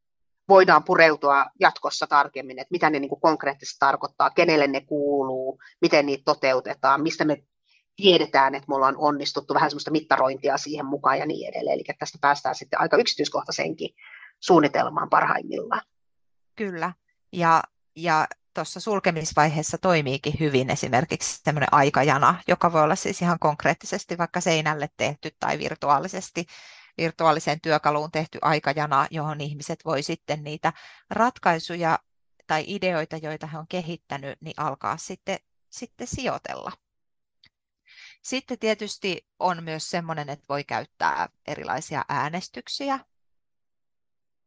voidaan 0.48 0.84
pureutua 0.84 1.46
jatkossa 1.60 2.06
tarkemmin, 2.06 2.58
että 2.58 2.72
mitä 2.72 2.90
ne 2.90 2.98
niin 2.98 3.08
kuin 3.08 3.20
konkreettisesti 3.20 3.78
tarkoittaa, 3.78 4.30
kenelle 4.30 4.66
ne 4.66 4.80
kuuluu, 4.80 5.58
miten 5.80 6.06
niitä 6.06 6.22
toteutetaan, 6.24 7.02
mistä 7.02 7.24
me 7.24 7.42
tiedetään, 7.96 8.54
että 8.54 8.68
me 8.68 8.74
ollaan 8.74 8.96
onnistuttu, 8.98 9.54
vähän 9.54 9.70
semmoista 9.70 9.90
mittarointia 9.90 10.58
siihen 10.58 10.86
mukaan 10.86 11.18
ja 11.18 11.26
niin 11.26 11.48
edelleen. 11.48 11.74
Eli 11.74 11.84
tästä 11.98 12.18
päästään 12.20 12.54
sitten 12.54 12.80
aika 12.80 12.96
yksityiskohtaisenkin 12.96 13.90
suunnitelmaan 14.40 15.10
parhaimmillaan. 15.10 15.82
Kyllä, 16.56 16.92
ja, 17.32 17.62
ja 17.96 18.26
tuossa 18.54 18.80
sulkemisvaiheessa 18.80 19.78
toimiikin 19.78 20.34
hyvin 20.40 20.70
esimerkiksi 20.70 21.40
tämmöinen 21.44 21.68
aikajana, 21.72 22.42
joka 22.48 22.72
voi 22.72 22.82
olla 22.82 22.96
siis 22.96 23.22
ihan 23.22 23.38
konkreettisesti 23.38 24.18
vaikka 24.18 24.40
seinälle 24.40 24.88
tehty 24.96 25.30
tai 25.40 25.58
virtuaalisesti 25.58 26.46
virtuaaliseen 26.98 27.60
työkaluun 27.60 28.10
tehty 28.10 28.38
aikajana, 28.42 29.06
johon 29.10 29.40
ihmiset 29.40 29.84
voi 29.84 30.02
sitten 30.02 30.44
niitä 30.44 30.72
ratkaisuja 31.10 31.98
tai 32.46 32.64
ideoita, 32.66 33.16
joita 33.16 33.46
he 33.46 33.58
on 33.58 33.66
kehittänyt, 33.68 34.40
niin 34.40 34.54
alkaa 34.56 34.96
sitten, 34.96 35.38
sitten 35.70 36.06
sijoitella. 36.06 36.72
Sitten 38.22 38.58
tietysti 38.58 39.26
on 39.38 39.64
myös 39.64 39.90
sellainen, 39.90 40.28
että 40.28 40.44
voi 40.48 40.64
käyttää 40.64 41.28
erilaisia 41.46 42.04
äänestyksiä. 42.08 42.98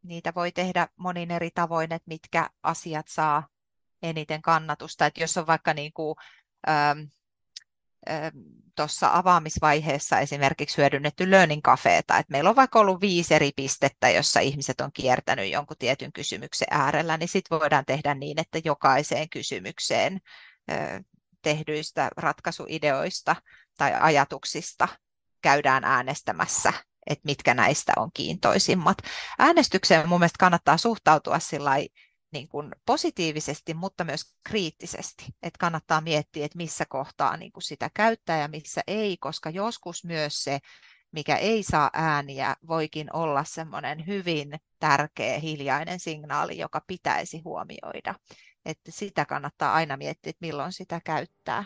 Niitä 0.04 0.34
voi 0.36 0.52
tehdä 0.52 0.88
monin 0.96 1.32
eri 1.32 1.52
tavoin, 1.56 1.94
että 1.94 2.08
mitkä 2.08 2.50
asiat 2.64 3.08
saa 3.08 3.48
eniten 4.04 4.42
kannatusta. 4.42 5.06
Että 5.06 5.22
jos 5.22 5.38
on 5.38 5.48
vaikka 5.48 5.74
niin 5.74 5.94
kuin, 5.94 6.16
ähm, 6.70 7.00
tuossa 8.76 9.10
avaamisvaiheessa 9.14 10.20
esimerkiksi 10.20 10.78
hyödynnetty 10.78 11.32
learning 11.32 11.62
cafeeta, 11.62 12.18
että 12.18 12.32
meillä 12.32 12.50
on 12.50 12.56
vaikka 12.56 12.80
ollut 12.80 13.02
viisi 13.02 13.34
eri 13.34 13.52
pistettä, 13.56 14.10
jossa 14.10 14.40
ihmiset 14.40 14.82
on 14.82 14.92
kiertänyt 14.94 15.52
jonkun 15.52 15.78
tietyn 15.80 16.14
kysymyksen 16.14 16.68
äärellä, 16.72 17.18
niin 17.18 17.30
sitten 17.30 17.60
voidaan 17.60 17.86
tehdä 17.86 18.14
niin, 18.14 18.40
että 18.40 18.60
jokaiseen 18.66 19.30
kysymykseen 19.30 20.20
tehdyistä 21.42 22.10
ratkaisuideoista 22.18 23.36
tai 23.78 23.94
ajatuksista 24.00 24.88
käydään 25.42 25.84
äänestämässä, 25.84 26.74
että 27.08 27.26
mitkä 27.26 27.54
näistä 27.54 27.94
on 27.98 28.10
kiintoisimmat. 28.14 28.98
Äänestykseen 29.40 30.10
mun 30.10 30.20
mielestä 30.20 30.40
kannattaa 30.40 30.78
suhtautua 30.78 31.38
niin 32.34 32.48
kuin 32.48 32.72
positiivisesti, 32.86 33.74
mutta 33.74 34.04
myös 34.04 34.36
kriittisesti. 34.44 35.26
Että 35.44 35.58
kannattaa 35.60 36.02
miettiä, 36.02 36.46
että 36.46 36.58
missä 36.58 36.86
kohtaa 36.86 37.38
niin 37.38 37.52
kuin 37.52 37.64
sitä 37.64 37.90
käyttää 37.94 38.40
ja 38.40 38.48
missä 38.48 38.82
ei, 38.88 39.18
koska 39.18 39.50
joskus 39.50 40.04
myös 40.04 40.44
se, 40.44 40.60
mikä 41.12 41.36
ei 41.36 41.64
saa 41.64 41.90
ääniä, 41.94 42.56
voikin 42.68 43.16
olla 43.16 43.44
semmoinen 43.44 44.08
hyvin 44.08 44.60
tärkeä 44.80 45.40
hiljainen 45.40 46.00
signaali, 46.00 46.58
joka 46.58 46.82
pitäisi 46.88 47.40
huomioida. 47.40 48.16
Että 48.66 48.92
sitä 48.92 49.26
kannattaa 49.26 49.74
aina 49.74 49.98
miettiä, 49.98 50.30
että 50.30 50.46
milloin 50.46 50.74
sitä 50.74 51.02
käyttää. 51.06 51.66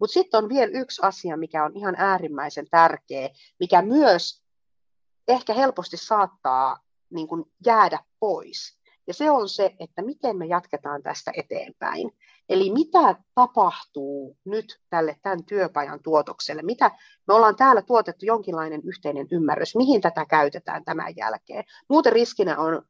Mutta 0.00 0.14
sitten 0.14 0.44
on 0.44 0.48
vielä 0.48 0.70
yksi 0.78 1.02
asia, 1.04 1.36
mikä 1.36 1.64
on 1.64 1.76
ihan 1.76 1.94
äärimmäisen 1.98 2.66
tärkeä, 2.70 3.30
mikä 3.60 3.82
myös 3.82 4.42
ehkä 5.28 5.54
helposti 5.54 5.96
saattaa 5.96 6.78
niin 7.10 7.28
kuin 7.28 7.44
jäädä 7.66 7.98
pois. 8.20 8.78
Ja 9.06 9.14
se 9.14 9.30
on 9.30 9.48
se, 9.48 9.74
että 9.80 10.02
miten 10.02 10.36
me 10.36 10.46
jatketaan 10.46 11.02
tästä 11.02 11.32
eteenpäin. 11.36 12.10
Eli 12.48 12.70
mitä 12.70 13.14
tapahtuu 13.34 14.36
nyt 14.44 14.80
tälle 14.90 15.16
tämän 15.22 15.44
työpajan 15.44 16.02
tuotokselle? 16.02 16.62
Mitä, 16.62 16.90
me 17.28 17.34
ollaan 17.34 17.56
täällä 17.56 17.82
tuotettu 17.82 18.26
jonkinlainen 18.26 18.80
yhteinen 18.84 19.26
ymmärrys, 19.30 19.76
mihin 19.76 20.00
tätä 20.00 20.24
käytetään 20.24 20.84
tämän 20.84 21.16
jälkeen. 21.16 21.64
Muuten 21.88 22.12
riskinä 22.12 22.58
on 22.58 22.82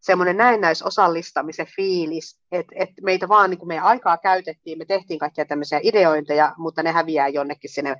semmoinen 0.00 0.36
näennäisosallistamisen 0.36 1.66
fiilis, 1.76 2.40
että, 2.52 2.74
että 2.78 3.02
meitä 3.02 3.28
vaan 3.28 3.50
niin 3.50 3.58
kuin 3.58 3.68
meidän 3.68 3.84
aikaa 3.84 4.18
käytettiin, 4.18 4.78
me 4.78 4.84
tehtiin 4.84 5.18
kaikkia 5.18 5.44
tämmöisiä 5.44 5.80
ideointeja, 5.82 6.54
mutta 6.58 6.82
ne 6.82 6.92
häviää 6.92 7.28
jonnekin 7.28 7.70
sinne, 7.70 7.96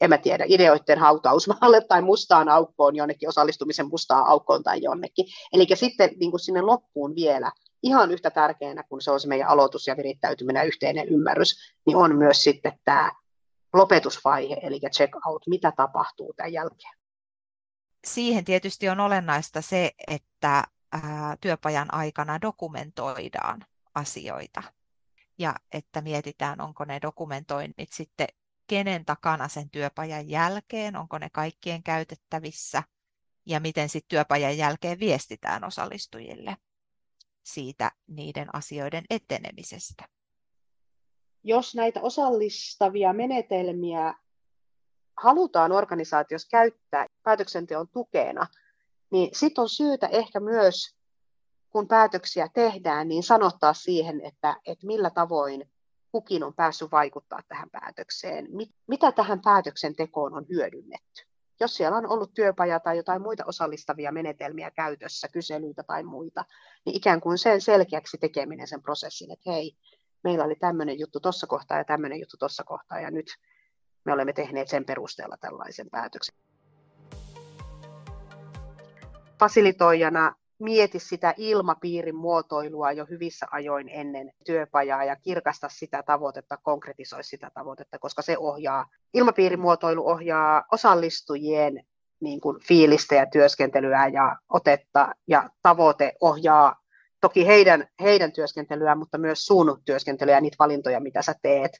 en 0.00 0.10
mä 0.10 0.18
tiedä, 0.18 0.44
ideoiden 0.48 0.98
hautausmaalle 0.98 1.80
tai 1.80 2.02
mustaan 2.02 2.48
aukkoon, 2.48 2.96
jonnekin 2.96 3.28
osallistumisen 3.28 3.88
mustaan 3.88 4.26
aukkoon 4.26 4.62
tai 4.62 4.82
jonnekin. 4.82 5.26
Eli 5.52 5.66
sitten 5.74 6.10
niin 6.20 6.30
kuin 6.30 6.40
sinne 6.40 6.60
loppuun 6.60 7.14
vielä, 7.14 7.52
ihan 7.82 8.10
yhtä 8.10 8.30
tärkeänä 8.30 8.82
kuin 8.82 9.02
se 9.02 9.10
on 9.10 9.20
se 9.20 9.28
meidän 9.28 9.48
aloitus 9.48 9.86
ja 9.86 9.96
virittäytyminen 9.96 10.60
ja 10.60 10.64
yhteinen 10.64 11.08
ymmärrys, 11.08 11.56
niin 11.86 11.96
on 11.96 12.16
myös 12.16 12.42
sitten 12.42 12.72
tämä 12.84 13.12
lopetusvaihe, 13.72 14.56
eli 14.62 14.80
check 14.80 15.26
out, 15.26 15.42
mitä 15.46 15.72
tapahtuu 15.76 16.34
tämän 16.36 16.52
jälkeen. 16.52 16.94
Siihen 18.06 18.44
tietysti 18.44 18.88
on 18.88 19.00
olennaista 19.00 19.62
se, 19.62 19.90
että 20.06 20.64
työpajan 21.40 21.94
aikana 21.94 22.40
dokumentoidaan 22.40 23.64
asioita 23.94 24.62
ja 25.38 25.54
että 25.72 26.00
mietitään, 26.00 26.60
onko 26.60 26.84
ne 26.84 26.98
dokumentoinnit 27.02 27.92
sitten 27.92 28.28
kenen 28.66 29.04
takana 29.04 29.48
sen 29.48 29.70
työpajan 29.70 30.28
jälkeen, 30.28 30.96
onko 30.96 31.18
ne 31.18 31.30
kaikkien 31.30 31.82
käytettävissä 31.82 32.82
ja 33.46 33.60
miten 33.60 33.88
sitten 33.88 34.08
työpajan 34.08 34.56
jälkeen 34.58 34.98
viestitään 34.98 35.64
osallistujille 35.64 36.56
siitä 37.42 37.90
niiden 38.06 38.54
asioiden 38.54 39.04
etenemisestä. 39.10 40.04
Jos 41.44 41.74
näitä 41.74 42.00
osallistavia 42.00 43.12
menetelmiä 43.12 44.14
halutaan 45.16 45.72
organisaatiossa 45.72 46.48
käyttää 46.50 47.06
päätöksenteon 47.22 47.88
tukena, 47.88 48.46
niin 49.12 49.30
sitten 49.32 49.62
on 49.62 49.68
syytä 49.68 50.06
ehkä 50.06 50.40
myös, 50.40 50.96
kun 51.70 51.88
päätöksiä 51.88 52.48
tehdään, 52.54 53.08
niin 53.08 53.22
sanottaa 53.22 53.74
siihen, 53.74 54.20
että, 54.20 54.56
että 54.66 54.86
millä 54.86 55.10
tavoin 55.10 55.70
kukin 56.12 56.44
on 56.44 56.54
päässyt 56.54 56.92
vaikuttaa 56.92 57.40
tähän 57.48 57.70
päätökseen, 57.70 58.48
mitä 58.86 59.12
tähän 59.12 59.40
päätöksentekoon 59.42 60.34
on 60.34 60.46
hyödynnetty. 60.48 61.22
Jos 61.60 61.76
siellä 61.76 61.98
on 61.98 62.08
ollut 62.08 62.34
työpaja 62.34 62.80
tai 62.80 62.96
jotain 62.96 63.22
muita 63.22 63.44
osallistavia 63.46 64.12
menetelmiä 64.12 64.70
käytössä, 64.70 65.28
kyselyitä 65.28 65.82
tai 65.82 66.02
muita, 66.02 66.44
niin 66.84 66.96
ikään 66.96 67.20
kuin 67.20 67.38
sen 67.38 67.60
selkeäksi 67.60 68.18
tekeminen 68.18 68.68
sen 68.68 68.82
prosessin, 68.82 69.30
että 69.30 69.50
hei, 69.50 69.76
meillä 70.24 70.44
oli 70.44 70.54
tämmöinen 70.54 70.98
juttu 70.98 71.20
tuossa 71.20 71.46
kohtaa 71.46 71.78
ja 71.78 71.84
tämmöinen 71.84 72.20
juttu 72.20 72.36
tuossa 72.36 72.64
kohtaa 72.64 73.00
ja 73.00 73.10
nyt 73.10 73.26
me 74.04 74.12
olemme 74.12 74.32
tehneet 74.32 74.68
sen 74.68 74.84
perusteella 74.84 75.36
tällaisen 75.36 75.90
päätöksen. 75.90 76.34
Fasilitoijana 79.42 80.34
mieti 80.58 80.98
sitä 80.98 81.34
ilmapiirin 81.36 82.16
muotoilua 82.16 82.92
jo 82.92 83.06
hyvissä 83.10 83.46
ajoin 83.50 83.88
ennen 83.88 84.32
työpajaa 84.44 85.04
ja 85.04 85.16
kirkasta 85.16 85.68
sitä 85.68 86.02
tavoitetta, 86.02 86.56
konkretisoi 86.56 87.24
sitä 87.24 87.50
tavoitetta, 87.54 87.98
koska 87.98 88.22
se 88.22 88.38
ohjaa, 88.38 88.86
ilmapiirin 89.14 89.60
muotoilu 89.60 90.08
ohjaa 90.08 90.64
osallistujien 90.72 91.84
niin 92.20 92.40
kuin 92.40 92.60
fiilistä 92.68 93.14
ja 93.14 93.26
työskentelyä 93.26 94.06
ja 94.06 94.36
otetta 94.48 95.14
ja 95.26 95.50
tavoite 95.62 96.12
ohjaa 96.20 96.76
toki 97.20 97.46
heidän, 97.46 97.86
heidän 98.00 98.32
työskentelyä, 98.32 98.94
mutta 98.94 99.18
myös 99.18 99.46
sun 99.46 99.82
työskentelyä 99.84 100.34
ja 100.34 100.40
niitä 100.40 100.56
valintoja, 100.58 101.00
mitä 101.00 101.22
sä 101.22 101.34
teet. 101.42 101.72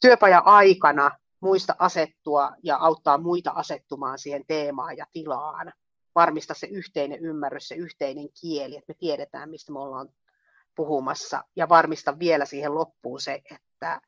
Työpaja-aikana 0.00 1.10
muista 1.40 1.76
asettua 1.78 2.52
ja 2.62 2.76
auttaa 2.76 3.18
muita 3.18 3.50
asettumaan 3.50 4.18
siihen 4.18 4.42
teemaan 4.46 4.96
ja 4.96 5.06
tilaan. 5.12 5.72
Varmista 6.14 6.54
se 6.54 6.66
yhteinen 6.66 7.20
ymmärrys, 7.24 7.68
se 7.68 7.74
yhteinen 7.74 8.28
kieli, 8.40 8.76
että 8.76 8.92
me 8.92 8.94
tiedetään, 8.98 9.50
mistä 9.50 9.72
me 9.72 9.78
ollaan 9.78 10.08
puhumassa. 10.74 11.44
Ja 11.56 11.68
varmista 11.68 12.18
vielä 12.18 12.44
siihen 12.44 12.74
loppuun 12.74 13.20
se, 13.20 13.42
että, 13.52 14.00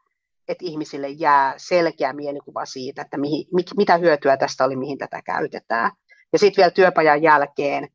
että 0.48 0.64
ihmisille 0.64 1.08
jää 1.08 1.54
selkeä 1.56 2.12
mielikuva 2.12 2.66
siitä, 2.66 3.02
että 3.02 3.18
mihin, 3.18 3.46
mit, 3.54 3.66
mitä 3.76 3.96
hyötyä 3.96 4.36
tästä 4.36 4.64
oli, 4.64 4.76
mihin 4.76 4.98
tätä 4.98 5.22
käytetään. 5.22 5.92
Ja 6.32 6.38
sitten 6.38 6.62
vielä 6.62 6.70
työpajan 6.70 7.22
jälkeen 7.22 7.88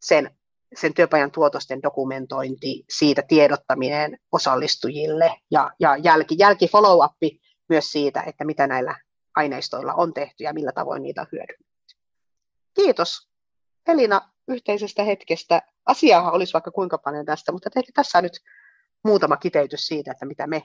sen, 0.00 0.36
sen 0.74 0.94
työpajan 0.94 1.30
tuotosten 1.30 1.82
dokumentointi, 1.82 2.84
siitä 2.90 3.22
tiedottaminen 3.28 4.18
osallistujille 4.32 5.40
ja, 5.50 5.70
ja 5.80 5.96
jälki, 5.96 6.34
jälki 6.38 6.68
follow-up 6.68 7.12
myös 7.68 7.92
siitä, 7.92 8.22
että 8.22 8.44
mitä 8.44 8.66
näillä 8.66 8.96
aineistoilla 9.34 9.94
on 9.94 10.14
tehty 10.14 10.44
ja 10.44 10.52
millä 10.52 10.72
tavoin 10.72 11.02
niitä 11.02 11.20
on 11.20 11.26
hyödynnetty. 11.32 11.96
Kiitos 12.74 13.31
Elina 13.88 14.20
yhteisestä 14.48 15.02
hetkestä. 15.04 15.62
Asiaa 15.86 16.30
olisi 16.30 16.52
vaikka 16.52 16.70
kuinka 16.70 16.98
paljon 16.98 17.26
tästä, 17.26 17.52
mutta 17.52 17.70
ehkä 17.76 17.92
tässä 17.94 18.18
on 18.18 18.24
nyt 18.24 18.40
muutama 19.04 19.36
kiteytys 19.36 19.86
siitä, 19.86 20.10
että 20.10 20.26
mitä 20.26 20.46
me, 20.46 20.62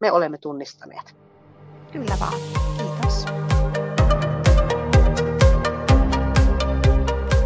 me 0.00 0.12
olemme 0.12 0.38
tunnistaneet. 0.38 1.16
Kyllä 1.92 2.16
vaan. 2.20 2.40
Kiitos. 2.76 3.24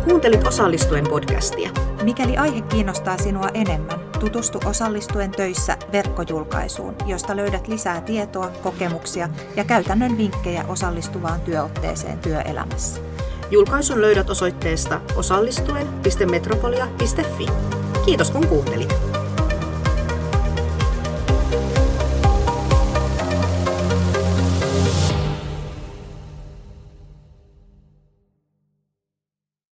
Kuuntelit 0.05 0.47
osallistuen 0.47 1.05
podcastia. 1.09 1.71
Mikäli 2.03 2.37
aihe 2.37 2.61
kiinnostaa 2.61 3.19
sinua 3.19 3.49
enemmän, 3.55 4.01
tutustu 4.21 4.61
osallistuen 4.67 5.31
töissä 5.31 5.77
verkkojulkaisuun, 5.93 6.97
josta 7.07 7.37
löydät 7.37 7.69
lisää 7.69 8.01
tietoa, 8.01 8.51
kokemuksia 8.63 9.29
ja 9.57 9.65
käytännön 9.65 10.19
vinkkejä 10.19 10.65
osallistuvaan 10.69 11.41
työotteeseen 11.41 12.19
työelämässä. 12.19 13.01
Julkaisun 13.53 14.01
löydät 14.01 14.31
osoitteesta 14.31 15.01
osallistuen.metropolia.fi. 15.17 17.47
Kiitos 18.05 18.31
kun 18.31 18.47
kuuntelit. 18.47 19.12